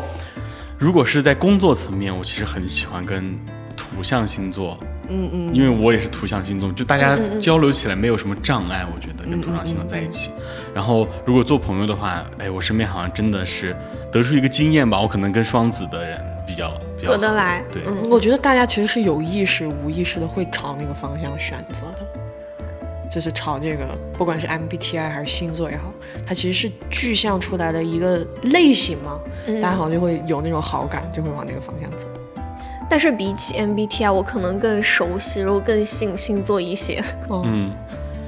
[0.78, 3.38] 如果是在工作层面，我其实很喜欢跟
[3.76, 4.78] 土象星座，
[5.08, 10.30] 嗯嗯，因为我也是土象星座，就大家交流起来没有什么障碍，我觉得跟土象星座在一起。
[10.74, 13.74] 然后，如果做朋友的话，哎，我身边好像真的是
[14.10, 17.18] 得出一个经验吧，我可能跟双子的人比较比较合。
[17.18, 18.08] 得来对，嗯。
[18.10, 25.92] 我觉得大家其实是有意识、无意识的会朝那个方向选择的，就是朝这个，不管是 MBTI 还是星座也好，
[26.26, 29.60] 它其实是具象出来的一个类型嘛，嗯。
[29.60, 32.08] 大家好像就会有那种好感，就会往那个方向走。
[32.88, 37.02] 但是比起 MBTI，我可能更熟悉，然后更信星座一些。
[37.30, 37.72] 嗯，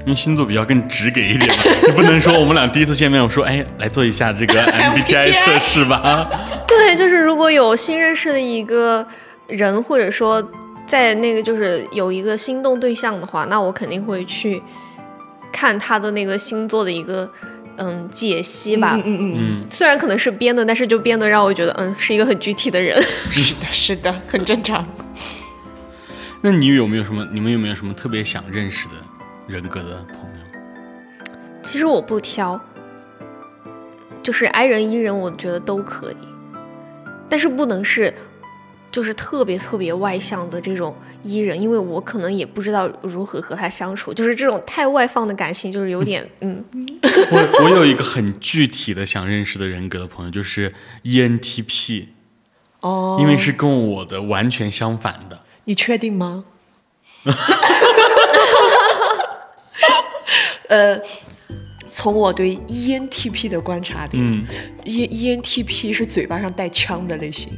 [0.01, 6.29] 因为星座比较更直给一点嘛，你 不能说我们俩第一次见面，我说哎，来做一下这个 MBTI 测试吧。
[6.67, 9.05] 对，就是如果有新认识的一个
[9.47, 10.43] 人，或者说
[10.85, 14.61] 在那个就是有一个心动对象的话，那我肯定会去
[15.51, 17.29] 看他的那个星座的一个
[17.77, 18.93] 嗯解析吧。
[18.95, 23.01] 嗯嗯嗯，嗯，虽然可能是编的，但是就编的让我觉得嗯是一个很具体的人。
[23.01, 24.85] 是的，是的，很正常。
[26.41, 27.27] 那你有没有什么？
[27.31, 28.93] 你们有没有什么特别想认识的
[29.47, 31.31] 人格的朋友？
[31.63, 32.59] 其实我不挑，
[34.21, 36.27] 就是 I 人 E 人，我觉得都可以，
[37.27, 38.13] 但是不能是
[38.97, 46.65] 就是特别特别外向的这种 E 人，因为我可能也不知道如何和他相处，就是这种太外放的感情，就是有点嗯，
[47.31, 52.07] 我我有一个很具体的想认识的人格的朋友，就是 E ENTP，
[52.81, 55.43] 哦，因为是跟我的完全相反的。
[55.65, 56.45] 你确定吗？
[60.69, 60.99] 呃，
[61.91, 64.43] 从我对 ENTP 的观察点、嗯
[64.85, 67.55] ，e ENTP 是嘴巴上带枪的类型，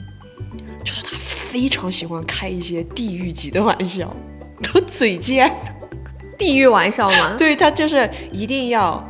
[0.90, 4.12] 就是他非常喜欢开一些地狱级的玩笑，
[4.74, 5.56] 都嘴贱。
[6.36, 7.36] 地狱玩笑嘛。
[7.38, 9.08] 对他就是一定要，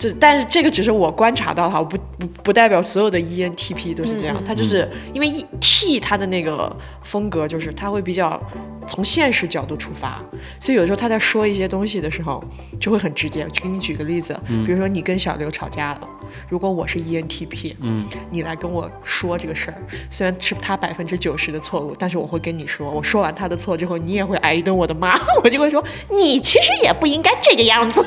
[0.00, 4.42] 就但是这个只是我观察到哈，我不不不代表所有的 ENTP 都是这样。
[4.42, 8.40] 他就是因为 E T 他的那个风格就是他会比较
[8.88, 10.18] 从现实角度出发，
[10.58, 12.42] 所以有时候他在说一些东西的时候
[12.80, 13.46] 就会很直接。
[13.52, 16.08] 就给你举个例子，比如说你跟小刘吵架了，
[16.48, 19.76] 如果我是 ENTP，嗯，你来跟我说这个事儿，
[20.08, 25.14] 虽然是他百分之九十的错误，但是我会跟你说，我说完他的错之后，你也会挨一顿我的骂，
[25.44, 28.02] 我就会说你其实也不应该这个样子。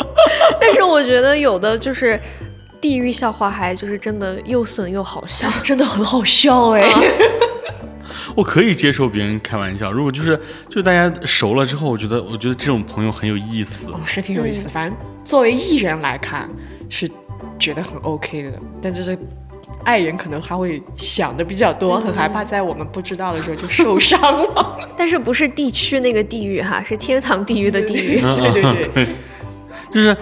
[0.60, 2.20] 但是我觉得有的就是
[2.80, 6.88] 地狱笑话，还就是真的又损又好笑 真的很好笑哎、
[8.36, 10.36] 我可以接受别人开玩笑，如果就是
[10.68, 13.90] 就是大家熟了之后，我觉得我觉得这种朋友很有意思。
[13.90, 14.68] 哦，是挺有意思。
[14.68, 16.48] 反正作为艺人来看，
[16.88, 17.10] 是
[17.58, 19.18] 觉得很 OK 的，但就是
[19.84, 24.78] 爱人可能还会想的比较多，很害怕在我们不知道的时候就受伤了。
[24.96, 28.20] 但是不是地区那个地狱哈，是天堂地狱的地狱。
[28.20, 28.62] 对对
[28.94, 29.08] 对，
[29.90, 30.16] 就是。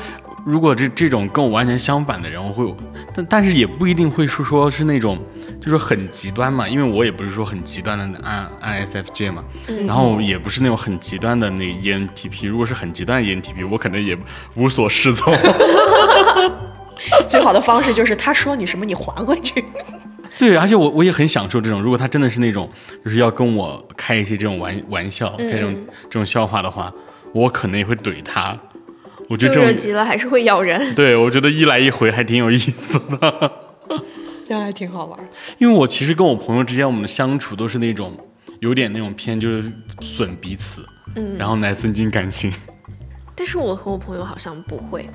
[0.47, 2.73] 如果这这种跟我完全相反的人，我会，
[3.13, 5.19] 但但是也不一定会是说是那种，
[5.61, 9.43] 就是很极端嘛，因为我也不是说很极端的 I I S F J 嘛，
[9.89, 12.47] 然后也不是那种很极端的那 E N T P。
[12.47, 14.17] 如果是很极端的 E N T P，我可能也
[14.55, 15.35] 无所适从。
[17.27, 19.65] 最好的方式就是他说你什么，你还回去。
[20.39, 22.71] 对，而且我我也很享受这种，如果他真的是那种，
[23.05, 26.93] 就是要跟我开一些这种玩玩笑，开这种这种笑话的话，
[27.35, 28.57] 我可能也会怼他。
[29.29, 30.95] 我觉得热急了还是会咬人。
[30.95, 33.53] 对，我觉得一来一回还挺有意思的，
[34.47, 35.19] 这样还挺好玩。
[35.59, 38.17] 因为我其实跟我朋友之间，我们的相处都是那种
[38.61, 42.53] 有点那种偏就是损彼此，嗯，然后来增进感情。
[43.35, 45.07] 但是我和我朋友好像不会，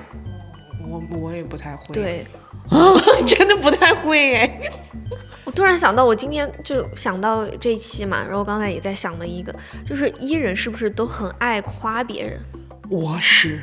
[0.88, 1.94] 我我也不太会。
[1.94, 2.26] 对，
[3.26, 4.70] 真的不太会哎。
[5.44, 9.52] 我突然想到，我今天就想到这一期嘛，然后刚才也在想了一个，
[9.84, 12.38] 就是伊人是不是都很爱夸别人？
[12.88, 13.60] 我是。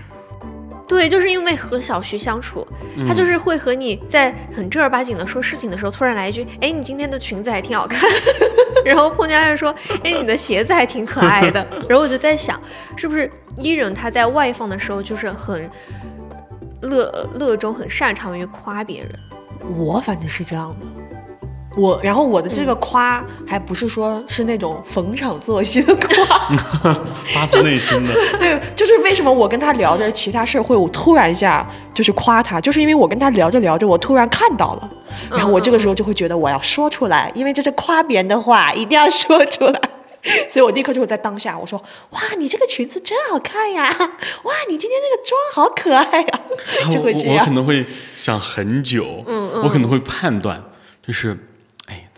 [0.89, 2.67] 对，就是因为和小徐相处，
[3.07, 8.09] 他就是会和你在很正儿八经的说事情的时候，突然来一句：“哎，你今天的裙子还挺好看。
[8.83, 9.73] ”然后碰见他说
[10.03, 12.59] ：“哎，你的鞋子还挺可爱的。”然后我就在想，
[12.97, 15.69] 是不是伊人他在外放的时候就是很
[16.81, 19.11] 乐乐衷、很擅长于夸别人？
[19.77, 20.87] 我反正是这样的。
[21.77, 26.93] 我，然后我的这个夸还不是说是那种逢场作戏的夸，
[27.33, 28.13] 发自内心的。
[28.39, 34.89] 对，就是为什么我跟他聊着其他事儿会，我突然一下就是夸他，就是因为我跟他聊着聊着，我突然看到了，
[35.29, 39.79] 然后我这个时候就会觉得我要说出来，因为这是夸别人的话，一定要说出来，
[40.49, 43.83] 所以我立刻就会在当下我说，哇，你这个裙子真好看呀，
[44.43, 46.39] 哇，你今天这个妆好可爱呀，
[46.91, 47.37] 就会这样。
[47.37, 50.61] 我可能会想很久，嗯嗯，我可能会判断，
[51.05, 51.37] 就是。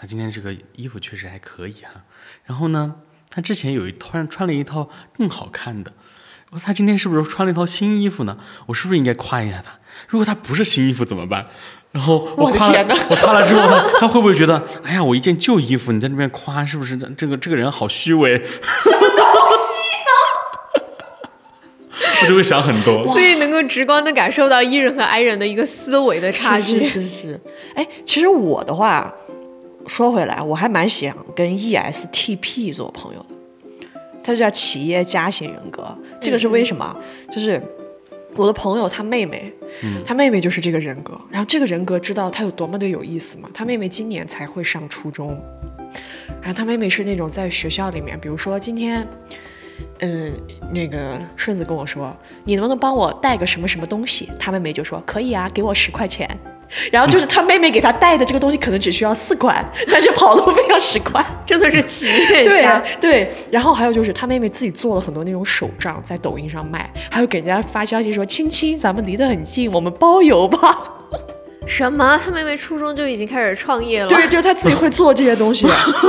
[0.01, 2.01] 他今天这个衣服确实还可以哈，
[2.45, 2.95] 然后呢，
[3.29, 5.93] 他之前有一突然穿了一套更好看的，
[6.49, 8.35] 我说他今天是不是穿了一套新衣服呢？
[8.65, 9.77] 我是不是应该夸一下他？
[10.07, 11.45] 如果他不是新衣服怎么办？
[11.91, 18.39] 然后我夸了，我夸了之后，他他会不会觉得，哎呀，我一件旧衣服，你在那边夸，是不是这个这个人好虚伪？
[18.39, 19.23] 什么东
[19.61, 20.13] 西啊？
[22.23, 26.83] 我就会想很多，所以能够直观的感受到 E 人和 I 人的一个思维的差距。
[26.83, 27.41] 是是是，
[27.75, 29.13] 哎，其实我的话。
[29.91, 33.85] 说回来，我还蛮想跟 ESTP 做朋友的，
[34.23, 35.93] 他就叫企业家型人格。
[36.21, 36.95] 这个是为什么？
[37.29, 37.61] 就是
[38.37, 39.51] 我的朋友他妹妹，
[40.05, 41.19] 他妹妹就是这个人格。
[41.29, 43.49] 然后这个人格知道他有多么的有意思吗？
[43.53, 45.37] 他妹妹今年才会上初中，
[46.41, 49.05] 然后他妹妹是那种在学校里面，比如说今天，
[49.99, 50.31] 嗯，
[50.73, 52.15] 那个顺子跟我说，
[52.45, 54.31] 你能不能帮我带个什么什么东西？
[54.39, 56.39] 他妹妹就说可以啊，给我十块钱。
[56.91, 62.79] 然后就是他妹妹给他带的这个东西，可能只需要四块，但是跑路费要十块，真的是企业家。
[62.99, 63.33] 对对。
[63.51, 70.97] 然后还有就是他妹妹自己做了很多那种手账，在抖音上卖，还会给人家发消息说：“亲亲，咱们离得很近，我们包邮吧。
[71.67, 72.19] ”什么？
[72.23, 74.07] 他妹妹初中就已经开始创业了？
[74.07, 75.67] 对，就是他自己会 做这些东西。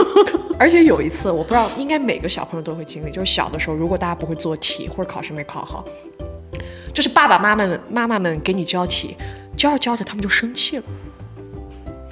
[0.58, 5.84] 而且有一次，我不知道，应该每个小朋友都会经历，就是小的时候，如果大家不会做题或者考试没考好，
[6.94, 9.16] 就是爸爸妈妈们妈妈们给你教题。
[9.56, 10.84] 教着教着，他们就生气了。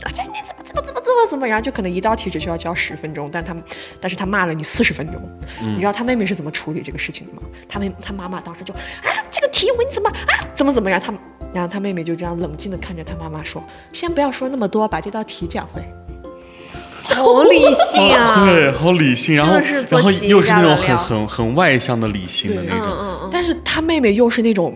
[0.02, 3.62] 啊，这你怎么怎么怎么怎么怎么，然后就可能一道题只需要教十分钟，但他们，
[4.00, 5.20] 但是他骂了你四十分钟。
[5.60, 7.42] 你知道他妹妹是怎么处理这个事情的吗？
[7.68, 10.98] 他妹他妈妈当时就啊，这个题我你怎么啊，怎么怎么样？
[10.98, 11.12] 他
[11.52, 13.62] 然后他妹妹就这样冷静的看着他妈妈说
[13.92, 15.82] ：“先不要说那么多，把这道题讲会。”
[17.02, 18.32] 好理性啊！
[18.46, 23.28] 对，好理性，然后然后又是那种很很很外向的理性的那种。
[23.30, 24.74] 但是他妹妹又是那种。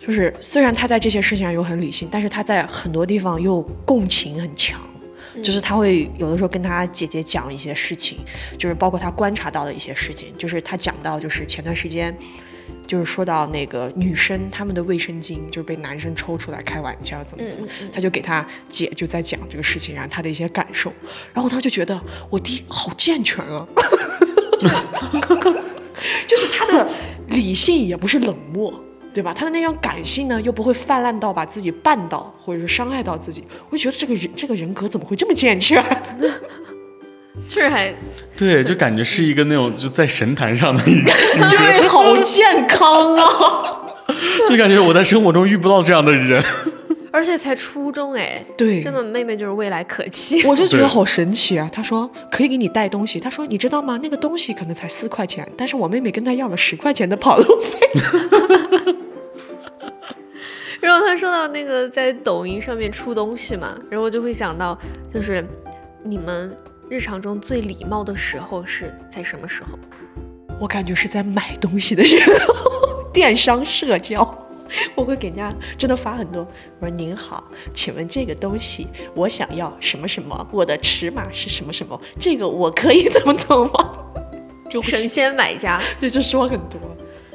[0.00, 4.80] 就是虽然他在这些事情上又很理性，但是他在很多地方又共情很强。
[5.44, 8.18] 就是他会有的时候跟他姐姐讲一些事情，
[8.58, 10.36] 就是包括他观察到的一些事情。
[10.36, 12.14] 就是他讲到，就是前段时间，
[12.84, 20.92] 就是说到那个女生她们的卫生巾就是被男生抽出来开玩笑怎么怎么，他就给他姐就在讲这个事情，然后他的一些感受，
[21.32, 21.98] 然后他就觉得
[22.28, 23.66] 我弟好健全啊，
[26.26, 26.88] 就是他的
[27.28, 28.84] 理性也不是冷漠。
[29.12, 29.34] 对吧？
[29.34, 33.44] 他的那种感性呢，又不会泛滥到把自己绊倒，或者是伤害到自己。
[33.68, 35.84] 我就觉得这个人，这个人格怎么会这么健全？
[37.48, 37.94] 确实还
[38.36, 41.12] 对，就感觉是一个那种就在神坛上的一个，
[41.48, 43.82] 对，好健康啊！
[44.48, 46.44] 就感觉我在生活中遇不到这样的人。
[47.12, 51.68] 而且才初中哎，对，真的妹妹就是未来可期，我就觉得好神奇啊。
[51.72, 53.98] 他说可以给你带东西，他说你知道吗？
[54.02, 57.78] 那个东西可能才四块钱，但是我妹妹跟他要了十块钱的跑路费。
[60.80, 64.78] 然后他说到那个在抖音上面出东西嘛，然后我就会想到，
[65.12, 65.44] 就是
[66.02, 66.56] 你们
[66.88, 69.78] 日常中最礼貌的时候是在什么时候？
[70.58, 74.39] 我感觉是在买东西的时候， 电商社交。
[74.94, 76.46] 我会给人家真的发很多，
[76.78, 77.42] 我说您好，
[77.74, 83.92] 请问这个东西我想要什么什么，我的尺码是什么什么，这个我可以 怎么走吗？
[84.70, 86.78] 就神仙买家， 对，就说很多。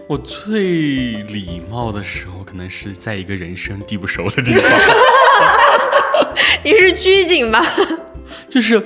[0.08, 0.62] 我最
[1.24, 4.72] 礼貌的时候，可能是在一个人生地不熟的地方。
[6.64, 7.60] 你是拘谨吧？
[8.50, 8.82] 就是，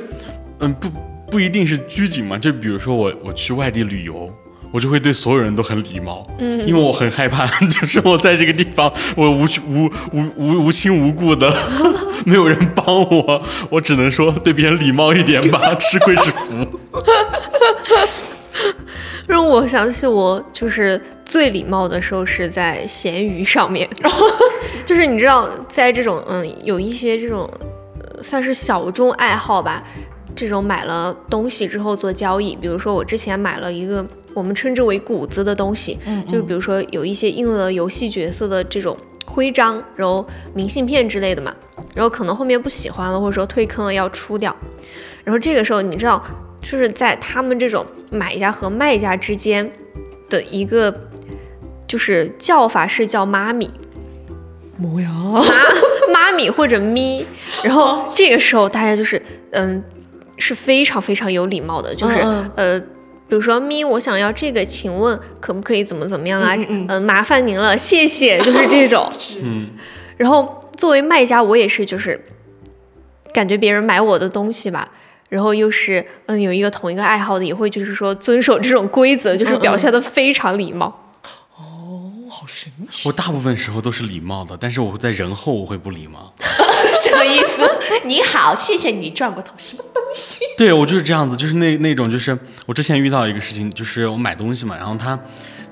[0.60, 0.90] 嗯，不
[1.30, 4.34] 不一定是拘谨嘛，就比如说我我去外地旅游。
[4.72, 11.52] 我就会对所有人都很礼貌，嗯，因为我很害怕， 就是我在这个地方，我无无无无无亲无故的，
[12.26, 13.42] 没有人帮我，
[13.72, 16.68] 我只能说对别人礼貌一点吧， 吃亏是福。
[19.26, 23.88] 让我想起我就是最礼貌的时候是在闲鱼上面，
[24.86, 27.50] 就是你知道，在这种嗯有一些这种
[28.22, 29.84] 算是小众爱好吧，
[30.36, 34.06] 这种买了东西之后做交易，比如说我之前买了一个。
[34.34, 41.54] 我们称之为谷子的东西，嗯，就比如说有一些印了游戏角色的这种徽章，然后明信片之类的嘛，
[41.96, 44.56] 然后可能后面不喜欢了，或者说退坑了要出掉，
[45.24, 46.24] 然后这个时候你知道，
[46.62, 49.72] 就是在他们这种买家和卖家之间
[50.30, 50.94] 的一个
[51.88, 53.70] 就是叫法是叫妈咪，
[54.78, 55.10] 么呀，
[56.14, 57.26] 妈妈咪或者咪，
[57.64, 59.22] 然后这个时候大家就是
[59.52, 59.84] 嗯
[60.38, 62.18] 是非常非常有礼貌的，就是
[62.56, 62.82] 呃。
[63.30, 66.56] 比如说咪，我想要这个，请问可不可以怎么怎么样啊？
[66.68, 69.08] 嗯，麻烦您了，谢谢，就是这种。
[69.42, 69.70] 嗯。
[70.18, 72.20] 然后作为卖家，我也是，就是
[73.32, 74.90] 感觉别人买我的东西吧，
[75.30, 80.88] 然后又是嗯有一个同一个爱好的，也会就是说遵守这种规则， 就是表现的非常礼貌。
[81.56, 83.08] 哦好神奇！
[83.08, 86.34] 我大部分时候都是礼貌的，但是我在人后我会不礼貌。
[87.04, 87.70] 什么意思？
[88.06, 90.40] 你好，谢谢你转过头，什么东西？
[90.58, 95.18] 对我就是这样子，就是那那种，就是我之前遇到一个事情，就是我买东西嘛，然后他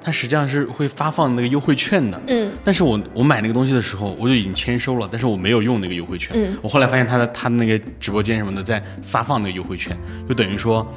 [0.03, 9.97] 他实际上是会发放那个优惠券的，嗯，但是我我买那个东西的时候，我就已经签收了，但是我没有用那个优惠券，嗯，我后来发现他的他的那个直播间什么的在发放那个优惠券，
[10.27, 10.87] 就等于说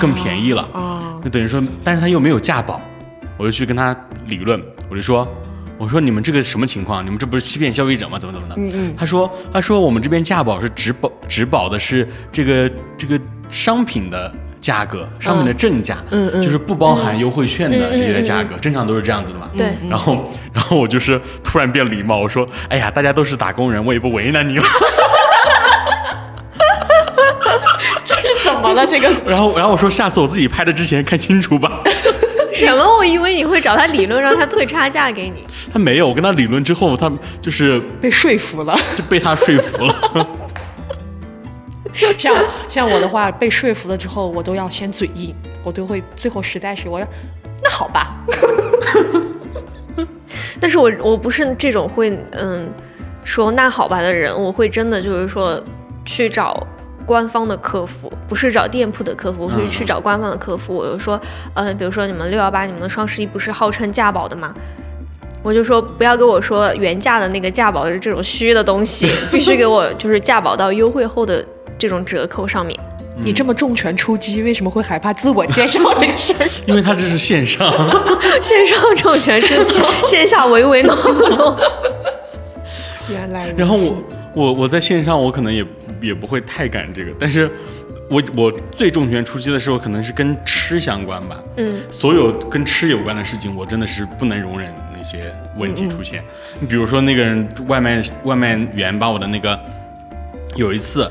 [0.00, 2.80] 更便宜了，啊，就等于说，但是他又没有价保。
[3.38, 3.96] 我就去跟他
[4.26, 5.26] 理论，我就说，
[5.82, 7.04] 我说你们这个什么情况？
[7.04, 8.16] 你们这不是欺骗消费者吗？
[8.16, 8.54] 怎么怎么的？
[8.56, 8.94] 嗯嗯。
[8.96, 13.18] 他说，他说我们这边价保是只保只保的是这个这个
[13.50, 19.48] 商品的价格，商品的正价，嗯嗯，就是不包含优惠券的这些价格，正常都是这样子的嘛。
[19.56, 19.72] 对。
[19.90, 24.64] 然后，然后我就是突然变礼貌，我说，哎呀，大家都是打工人，我也不为难你了。
[28.04, 28.86] 这是怎么了？
[28.86, 29.08] 这个？
[29.26, 31.82] 然后，然后我说，下次我自己拍的之前看清楚吧。
[32.54, 32.96] 什么？
[32.98, 35.44] 我以为你会找他理论，让他退差价给你。
[35.72, 37.10] 他没有，我跟他理论之后，他
[37.40, 40.28] 就是被说服了，就被他说服了。
[42.18, 42.34] 像
[42.68, 47.06] 像我的话，被说服了之后，我都要先嘴硬，我都会最后实在是我要，
[47.62, 48.14] 那好吧。
[50.60, 52.70] 但是我我不是这种会嗯
[53.24, 55.62] 说那好吧的人，我会真的就是说
[56.04, 56.66] 去找。
[57.04, 60.72] 官方的客服不是找店铺的客服，我会去找官方的客服。
[60.72, 61.20] 我就说，
[61.54, 64.54] 嗯，比如说你们六幺八、你们双十一不是号称价保的吗？
[65.42, 71.44] 我就说不要跟我说原价的那个价保的这种虚的东西， 必须给我就是价保到优惠后的
[71.76, 72.78] 这种折扣上面。
[73.24, 76.48] 你这么重拳出击，为什么会害怕自我介绍这个事儿？
[76.66, 77.70] 因为他这是线上，
[78.40, 79.74] 线上重拳出击，
[80.06, 81.56] 线下唯唯诺诺。
[83.10, 83.94] 原来，然后我
[84.34, 85.64] 我我在线上我可能也。
[86.00, 87.48] 也不会太敢这个，但是
[88.10, 91.40] 我我最重拳出击的时候，可能是跟吃相关吧。
[91.58, 94.68] 嗯，所有跟吃有关的事情，我真的是不能容忍
[95.02, 96.22] 那些问题出现。
[96.60, 99.58] 你比如说那个人外卖外卖员把我的那个，
[100.54, 101.10] 有一次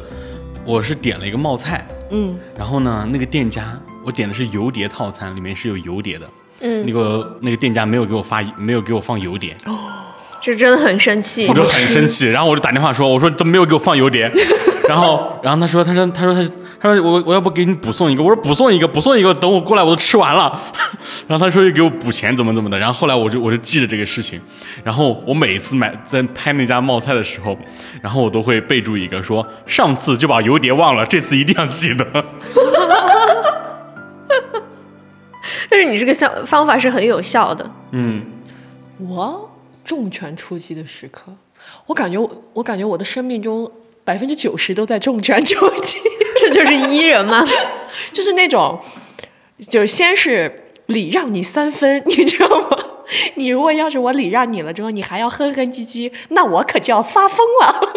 [0.64, 6.26] 我是点了一个冒菜，嗯，然后呢那个店家我点的是油碟套餐，里面是有油碟的，
[6.62, 9.56] 嗯，那个那个店家没有给我发没有给我放油碟。
[9.66, 9.78] 哦。
[10.44, 14.28] 这真的很生气，我就很生气，然后我就打电话说：“我说怎么没有给我放油碟？”
[14.90, 16.44] 然后，然后他说：“他说，他说，他
[16.82, 20.62] 他说我我要不给你补送一个？”我说：“补送一个，补送一个，等我过来我都吃完了。
[21.28, 24.42] ”然后他说：“又给我补钱，怎么怎么的？”然后后来我就我就记着这个事情，
[24.84, 27.58] 然后我每次买在拍那家冒菜的时候，
[28.02, 32.06] 然后我都会备注一个说：“上次就把油碟忘了，这次一定要记得。”
[35.70, 37.72] 但是你这个效方法是很有效的。
[37.92, 38.24] 嗯，
[38.98, 39.48] 我。
[39.84, 41.24] 重拳出击的时刻，
[41.88, 43.70] 我感觉我我感觉我的生命中
[44.04, 45.98] 百分之九十都在重拳出击，
[46.38, 47.46] 这就是伊人吗？
[48.14, 48.80] 就是那种，
[49.70, 52.78] 就先是礼让你三分，你知道吗？
[53.36, 57.94] 你如果要是我礼让你了之后，你还要哼哼唧唧，那我可就要发疯了。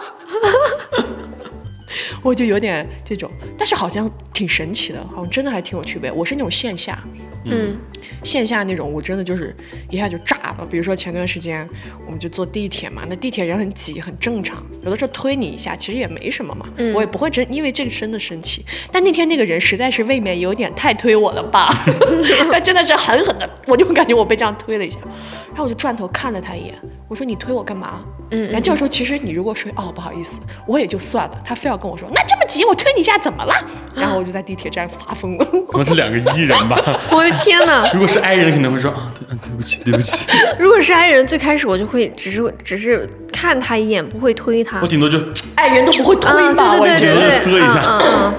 [2.22, 6.10] 我就有点这种，但是好像挺神奇的，好像真的还挺有区别。
[6.10, 6.98] 我是那种线下。
[7.44, 7.76] 嗯，
[8.22, 9.54] 线下那种我真的就是
[9.90, 10.66] 一下就炸了。
[10.70, 11.68] 比如说前段时间
[12.06, 14.64] 我们就坐地铁嘛，那地铁人很挤，很正常。
[14.82, 18.64] 有的时候推你一下，其实也没什么嘛，我也不会真因为这个真的生气。
[18.90, 21.68] 但那天那个人实在是未免有点太推我了吧？
[22.50, 24.98] 他真的是狠狠的，我就感觉我被这样推了一下，
[25.54, 26.74] 然后我就转头看了他一眼，
[27.06, 28.00] 我说你推我干嘛？
[28.30, 31.36] 嗯，然后这个时候其实你如果说哦不好意思，我也就算了。
[31.44, 33.54] 他非要跟我说那这么急，我推你一下怎么了？
[33.94, 35.44] 然后我就在地铁站发疯了。
[35.70, 36.76] 可能是两个 艺人吧。
[37.12, 37.88] 我的天哪！
[37.92, 40.26] 如果是 I 人，可能会说啊，对，对不起，对不起。
[40.58, 44.80] 如果是 I 人，最开始我就会只是只是看他一眼，不会推他。
[44.80, 45.18] 我顶多就
[45.54, 46.76] 爱人都不会推吧？
[46.80, 47.82] 对对对对对，遮一下。
[47.84, 48.34] 嗯嗯。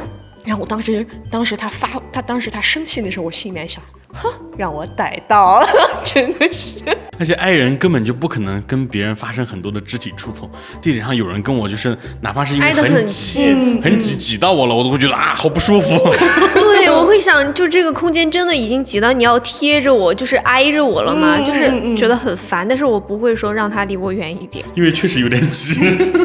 [0.46, 3.84] 然后我当时，当时他发，他当时他生气的时候，我心里面想。
[4.18, 5.68] 哼，让我逮到了，
[6.06, 6.80] 真的是。
[7.20, 10.50] 而且爱人根本就不可能跟别人发生很多的肢体触碰。
[10.82, 15.90] 地铁上有人跟我，就是哪怕是因为很挤，很挤挤到我了，我都会觉得啊，好不舒服。
[16.62, 21.38] 对，我会想，就这个空间真的已经挤到你要贴着我，就是挨着我了吗？
[21.44, 22.66] 就是觉得很烦。
[22.66, 25.82] 但是我不会说让他离我远一点，因为确实有点挤。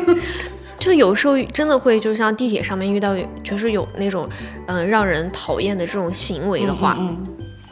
[0.81, 3.15] 就有时候真的会，就像地铁上面遇到，
[3.45, 4.29] 就是有那种
[4.67, 6.99] 嗯让人讨厌的这种行为的话。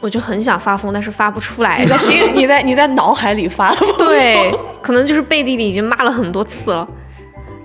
[0.01, 1.77] 我就很想发疯，但是发不出来。
[1.77, 3.97] 你在 心，你在你在脑海里发疯。
[3.97, 4.49] 对，
[4.81, 6.87] 可能就是背地里已经骂了很多次了，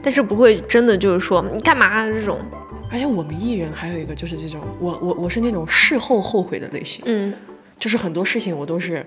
[0.02, 2.40] 但是不会真的就是说你干嘛这种。
[2.90, 7.04] 而且我们艺人还有一个就是这种，我我我是那种事后后悔的类型。
[7.06, 7.32] 嗯，
[7.78, 9.06] 就是很多事情我都是，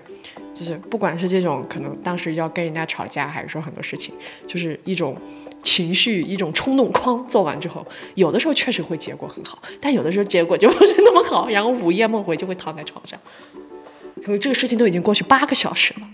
[0.54, 4.14] 就是不管是这种可能当时要跟人家吵架，还是说很多事情，
[4.46, 5.14] 就是一种。
[5.68, 13.20] 情绪一种冲动框做完之后，有的时候确实会结果很好，但有的时候结果就不是那么好，然后午夜梦回就会躺在床上。
[14.24, 16.08] 可能这个事情都已经过去八个小时了，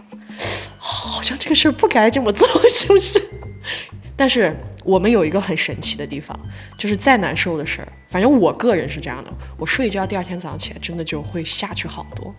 [0.76, 3.22] 好像这个事儿不该这么做，是不是？
[4.16, 6.36] 但是我们有一个很神奇的地方，
[6.76, 12.34] 就是再难受的事儿，反正我个人是这样的，我睡一觉，第二天早上起来真的就会下去好多。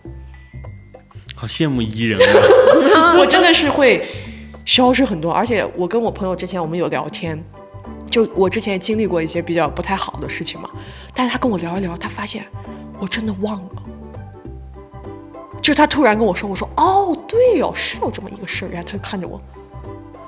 [1.34, 2.20] 好羡慕伊人
[2.94, 3.16] 啊！
[3.18, 4.06] 我真的是会。
[4.66, 7.42] 消失很多，而且我跟我朋友之前我们有聊天，
[8.10, 10.68] 就我之前经历过一些比较不太好的事情嘛，
[11.14, 12.44] 但是他跟我聊一聊，他发现
[12.98, 13.82] 我真的忘了，
[15.62, 19.40] 就他突然跟我说，我说哦对哦，是有这么一个事儿，然后他就看着我，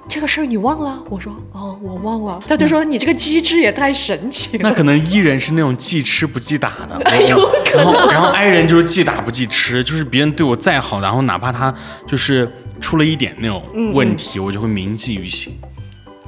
[0.09, 1.02] 这个事儿你忘了？
[1.11, 4.68] 我说哦我忘了，他就说你这个机制也太神奇了。
[4.68, 11.74] 那可能伊人是那种记吃不记打的， 然后然后 I 人就是记打不记吃，就是别人对我再好，然后哪怕他
[12.06, 12.50] 就是。
[12.80, 13.61] 出了一点那种
[13.92, 15.52] 问题，我就会铭记于心。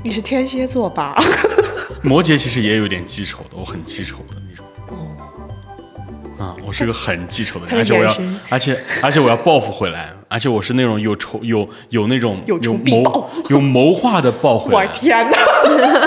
[0.02, 1.14] 你是天蝎座吧？
[2.02, 4.66] 摩羯其实也有点记仇的，我很记仇的那种。
[4.88, 8.16] 哦，啊，我是个很记仇的人，而且我要，
[8.48, 14.78] 而且而且我要报复回来，而且我是那种有仇有有那种有谋有谋划的报回来。
[14.86, 15.36] 我天哪！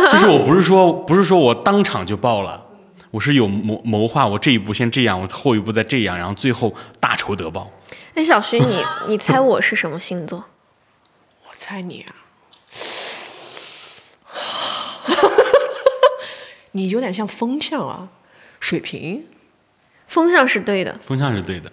[0.10, 2.66] 就是我不是说不是说我当场就报了，
[3.12, 7.70] 我是有谋谋划，我这一步先这样，我后一步再这样，然后最后大仇得报。
[8.14, 10.46] 那小徐，你你猜我是什么星座？
[11.50, 12.16] 我猜你啊，
[16.72, 18.08] 你有点像风象啊，
[18.62, 19.26] 水瓶。
[20.08, 20.98] 风象是对的。
[21.04, 21.72] 风象是对的。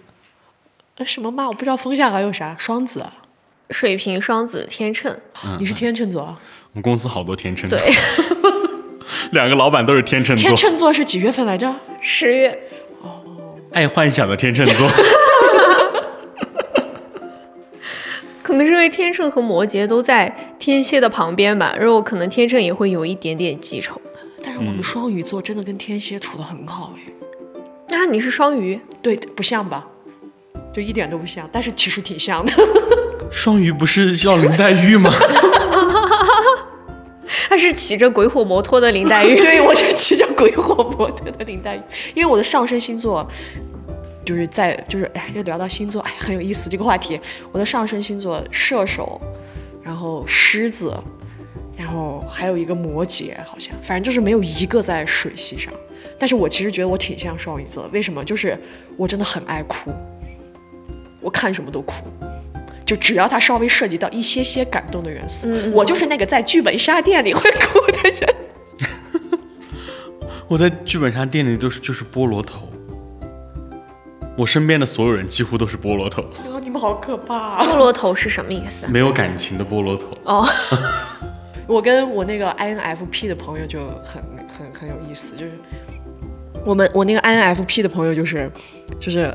[1.01, 1.47] 呃，什么嘛？
[1.47, 2.55] 我不知道风象还有啥？
[2.59, 3.03] 双子、
[3.71, 5.11] 水瓶、双子、天秤。
[5.57, 6.21] 你是天秤座？
[6.21, 7.79] 我们公司好多天秤座。
[9.33, 10.47] 两个老板都是天秤座。
[10.49, 11.75] 天秤座是几月份来着？
[12.01, 12.51] 十月。
[13.01, 13.23] 哦。
[13.73, 14.87] 爱幻想的天秤座。
[18.43, 23.99] 可能是因为天秤和摩羯都在天蝎的旁边吧，然后可能天秤也会有一点点记仇。
[24.43, 27.01] 但是我们双鱼座真的跟天蝎处的很好哎。
[27.89, 28.79] 那你是双鱼？
[29.01, 29.87] 对，不像吧？
[30.73, 32.53] 就一点都不像，但是其实挺像的。
[33.31, 35.11] 双鱼不是叫林黛玉吗？
[37.49, 39.35] 他是骑着鬼火摩托的林黛玉。
[39.41, 41.81] 对，我是骑着鬼火摩托的林黛玉，
[42.13, 43.27] 因为我的上升星座。
[44.23, 47.19] 就是在就是哎，又聊到星座，哎，很有意思这个话题。
[47.51, 49.19] 我的上升星座射手，
[49.81, 50.95] 然后狮子，
[51.75, 55.73] 然后还有一个摩羯，好像反正就是没有一个在水系上。
[56.19, 58.23] 但是我其实觉得我挺像双鱼座，为什么？
[58.23, 58.55] 就是
[58.95, 59.91] 我真的很爱哭，
[61.21, 61.93] 我看什么都哭，
[62.85, 68.35] 就只要他稍微涉及到一些些感动的元素，我就是那个在剧本杀店里会哭的人。
[70.49, 72.67] 我在剧本杀店里都是就是菠萝头。
[74.37, 76.21] 我身边的所有人几乎都是菠萝头。
[76.23, 77.63] 啊，你们好可怕！
[77.65, 78.87] 菠萝头是什么意思？
[78.87, 80.07] 没有感情的菠萝头。
[80.23, 80.47] 哦，
[81.67, 85.51] 我跟我那个 INFP 的朋友就很很很有意思，就是
[86.65, 88.49] 我们我那个 INFP 的朋友就是
[88.99, 89.33] 就是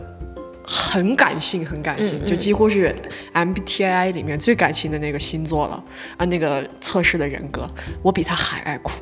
[0.67, 2.95] 很感性，很感性，就几乎是
[3.33, 5.83] MBTI 里面最感性的那个星座了
[6.17, 7.69] 啊，那个测试的人格，
[8.03, 8.93] 我比他还爱哭。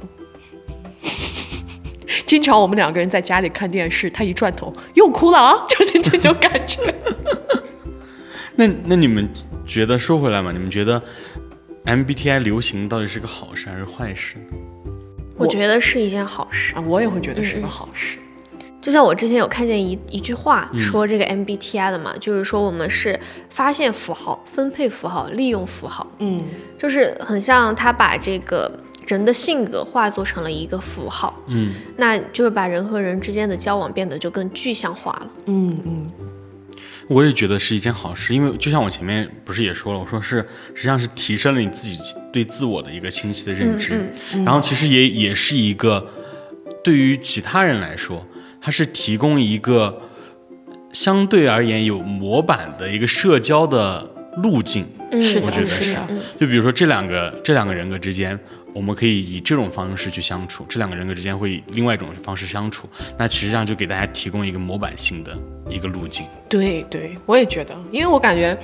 [2.27, 6.81] 经常我们两个人在家里看电视，他一转头又哭了啊， 就是这种感觉。
[8.57, 9.29] 那那你们
[9.67, 10.53] 觉得说回来嘛？
[10.53, 11.03] 你们觉得
[11.87, 14.57] MBTI 流行到底是个好事还是坏事呢？
[15.37, 18.19] 我觉得是一件好事啊，我也会觉得是个好事。
[18.85, 23.19] 就像我之前有看见一一句话说这个 MBTI 的嘛，就是说我们是
[23.49, 26.45] 发现符号、分配符号、利用符号，嗯，
[26.77, 28.71] 就是很像他把这个
[29.07, 36.11] 人的性格化作成了一个符号，嗯，那就是把人和人之间的交往变得就更具象化了，嗯嗯，
[37.09, 41.99] 我也觉得是一件好事，因为就像我前面不是也说了，我说是实际上是提升了你自己
[42.31, 44.13] 对自我的一个清晰的认知，
[44.45, 46.07] 然后其实也也是一个
[46.83, 48.23] 对于其他人来说。
[48.65, 50.01] 它是提供一个
[50.91, 54.03] 相对而言有模板的一个社交的
[54.39, 54.87] 路径，
[55.21, 55.95] 是我觉得是。
[56.41, 58.39] 就比如说这两个这两个人格之间，
[58.73, 62.89] 我们可以以这种方式去相处；这两个人格之间会以另外一种方式相处。
[63.19, 65.37] 那其实上就给大家提供一个模板性的
[65.69, 66.27] 一个路径。
[66.49, 68.59] 对对，我也觉得，因为我感觉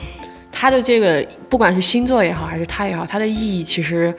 [0.50, 4.16] 他的这个不管是星座也好，还是他也好，它的意义其实。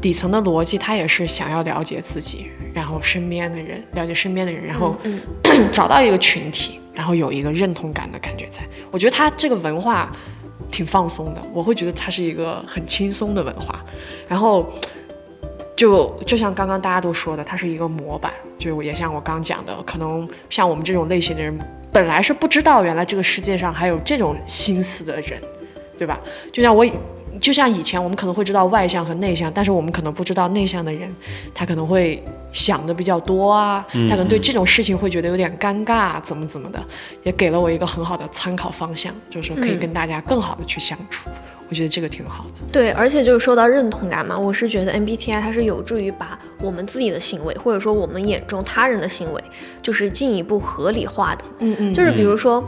[0.00, 4.94] 底层的逻辑，他也是想要了解自己，然后身边的人，了解身边的人，然后
[5.72, 8.46] 找到一个群体，然后有一个认同感的感觉。
[8.50, 10.12] 在我觉得他这个文化
[10.70, 13.82] 挺放松的，我会觉得它是一个很轻松的文化。
[14.28, 14.68] 然后
[15.74, 21.58] 就就像刚刚大家都说的，它是一个模板，就也像我刚讲的，可能像我们这种类型的人，
[21.90, 25.40] 本来是不知道原来这个世界上还有这种心思的人，
[25.96, 26.20] 对吧？
[26.52, 26.84] 就像我。
[27.40, 31.12] 就像以前我们可能会知道外向和内向，但是我们可能不知道内向的人，
[31.54, 32.22] 他可能会
[32.52, 36.82] 想的比较多啊，他可能对这种事情会觉得有点尴尬，怎么怎么的，
[37.22, 41.28] 也给了我一个很好的参考方向，就是说可以跟大家更好的去相处，
[41.68, 42.50] 我觉得这个挺好的。
[42.72, 49.42] 对，而且就是说到认同感嘛，我是觉得 MBTI 它是有助于把我们自己的行为，或者说我们眼中他人的行为，
[49.82, 51.44] 就是进一步合理化的。
[51.58, 52.62] 嗯嗯，就是比如说。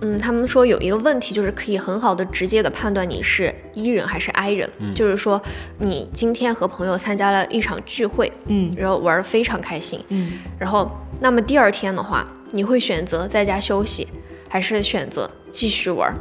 [0.00, 4.68] 嗯，他们说有一个问题，就是可以很好的、直接的判断你是 E 人还是 I 人。
[4.78, 5.40] 嗯，就是说
[5.78, 10.90] 你今天和朋友参加了一场聚会，嗯，然后玩儿非常开心，嗯，然后
[11.20, 14.08] 那么第二天的话，你会选择在家休息，
[14.48, 16.14] 还是选择继续玩？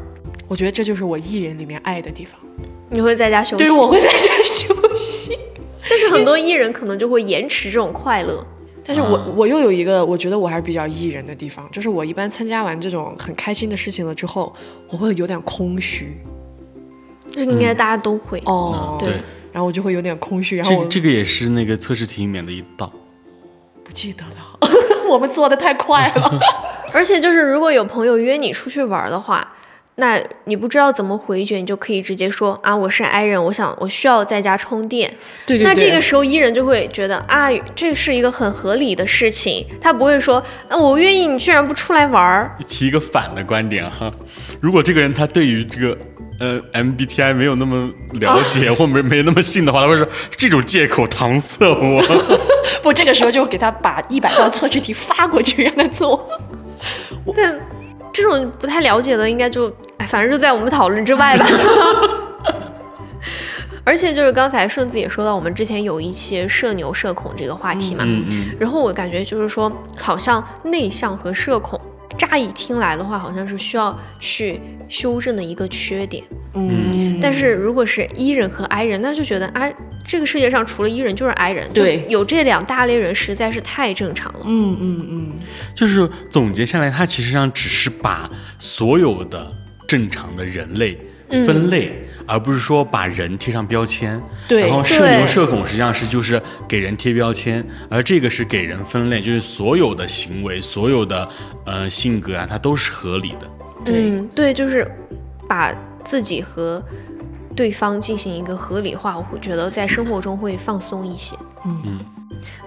[0.48, 2.40] 我觉得这就是我 E 人里面爱的地方。
[2.90, 3.64] 你会在家休息？
[3.64, 5.38] 对，我会在家休息。
[5.90, 8.46] 但是很多 E 人可能就会延迟这种快乐。
[8.92, 14.52] 但是我我又有一个我觉得我还是比较艺人的地方，就是我一般参加完这种很开心的事情了之后，
[14.90, 16.18] 我会有点空虚。
[17.30, 19.10] 这个应该大家都会哦，对。
[19.52, 20.58] 然后我就会有点空虚。
[20.58, 22.92] 然后这这个也是那个测试题里面的一道。
[23.84, 24.60] 不记得了，
[25.08, 26.40] 我们做的太快了。
[26.92, 29.48] 而且就是如果有朋友约你出去玩的话。
[30.00, 35.14] 那你不知道怎么回绝，你就可以直接说啊，我是 I 人，我想我需要在家充电。
[35.46, 35.64] 对对。
[35.66, 42.56] 那这个时候 E 人就会觉得啊，这是一个很合理的事情，他不会说啊，我愿意，你居然不出来玩儿。
[42.68, 44.10] 提一个反的观点哈，
[44.62, 45.98] 如果这个人他对于这个
[46.40, 52.02] 呃 MBTI 没有那么了解或没没那么信的话，他会说这种借口搪塞我。
[52.82, 56.26] 不，这个时候就给他把一百道测试题发过去让他做。
[57.36, 57.60] 但
[58.22, 59.72] 这种不太了解的，应该就。
[60.08, 61.46] 反正就在我们讨论之外吧。
[63.84, 68.04] 而且就是刚才顺子也说到，我们之前有一期社牛社恐这个话题嘛。
[68.08, 68.50] 嗯嗯。
[68.60, 71.80] 然后我感觉就是说，好像内向和社恐，
[72.20, 76.24] 乍一听来的话，好像是需要去修正的一个缺点。
[76.54, 77.18] 嗯。
[77.20, 79.68] 但是如果是 E 人和 I 人，那就觉得啊。
[80.06, 84.40] 这个世界上除了 E 人就是 I 人，对，有这两大类人实在是太正常了。
[84.44, 85.32] 嗯嗯嗯。
[85.76, 89.56] 就是总结下来，它其实上只是把所有的。
[89.88, 90.96] 正常的人类
[91.30, 91.92] 分类，
[92.26, 94.22] 而不是说把人贴上标签。
[94.48, 101.30] 对，然后社牛社恐实际上是就是给人贴标签，而这个是给人分类，就是所有的行为、所有的
[101.66, 103.50] 呃性格啊，它都是合理的。
[103.86, 104.90] 嗯，对，就是
[105.48, 105.74] 把
[106.04, 106.84] 自己和
[107.56, 111.36] 对方进行一个合理化，我会觉得在生活中会放松一些。
[111.66, 112.00] 嗯。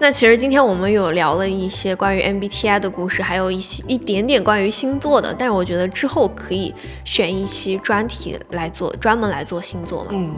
[0.01, 10.11] 那其实今天我们有聊了一些关于 MBTI 的故事，还有一些一点点关于星座的，但是我觉得之后可以选一期专题来做，专门来做星座嘛。
[10.13, 10.35] 嗯。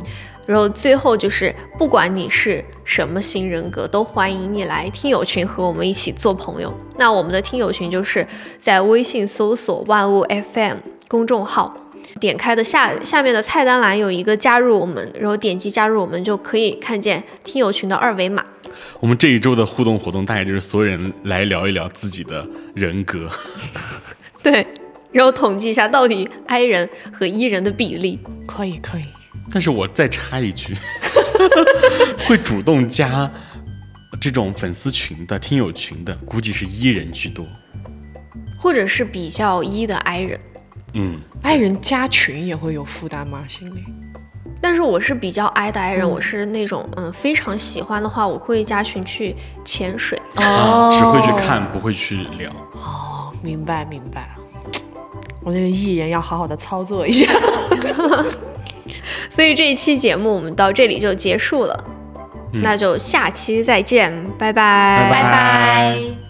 [0.47, 6.71] 然后最后就是，不管你是什么型人格，都欢迎你来听友群和我们一起做朋友。
[6.99, 8.27] 那我们的听友群就是
[8.59, 10.23] 在微信搜索万物
[10.53, 10.77] FM
[11.09, 11.75] 公众号，
[12.21, 18.45] 点开的下下面的菜单栏有一个加入我们，然后点击加入我们就可以看见听友群的二维码。
[19.01, 23.29] 我们这一周的互动活动大概就是所有人来聊一聊自己的人格。
[24.43, 24.67] 对，
[25.13, 28.19] 然后统计一下到底 I 人和 E 人的比例。
[28.47, 29.05] 可以可以。
[29.51, 30.75] 但是我再插一句，
[32.27, 33.31] 会主动加
[34.21, 37.47] 这种粉丝群的、听友群的，估计是 E 人居多，
[38.59, 40.41] 或者是比较 E 的 I 人。
[40.95, 43.45] 嗯爱人加群也会有负担吗？
[43.47, 43.85] 心里？
[44.61, 50.19] 但是我是比较 I 的 I 人，我是那种嗯非常喜欢的话，我会加群去潜水。
[50.37, 52.51] 哦，只会去看，不会去聊。
[52.73, 54.31] 哦，明白明白。
[55.43, 57.31] 我这个艺人要好好的操作一下。
[59.29, 61.85] 所以这一期节目我们到这里就结束了，
[62.53, 66.24] 那就下期再见，拜拜拜拜。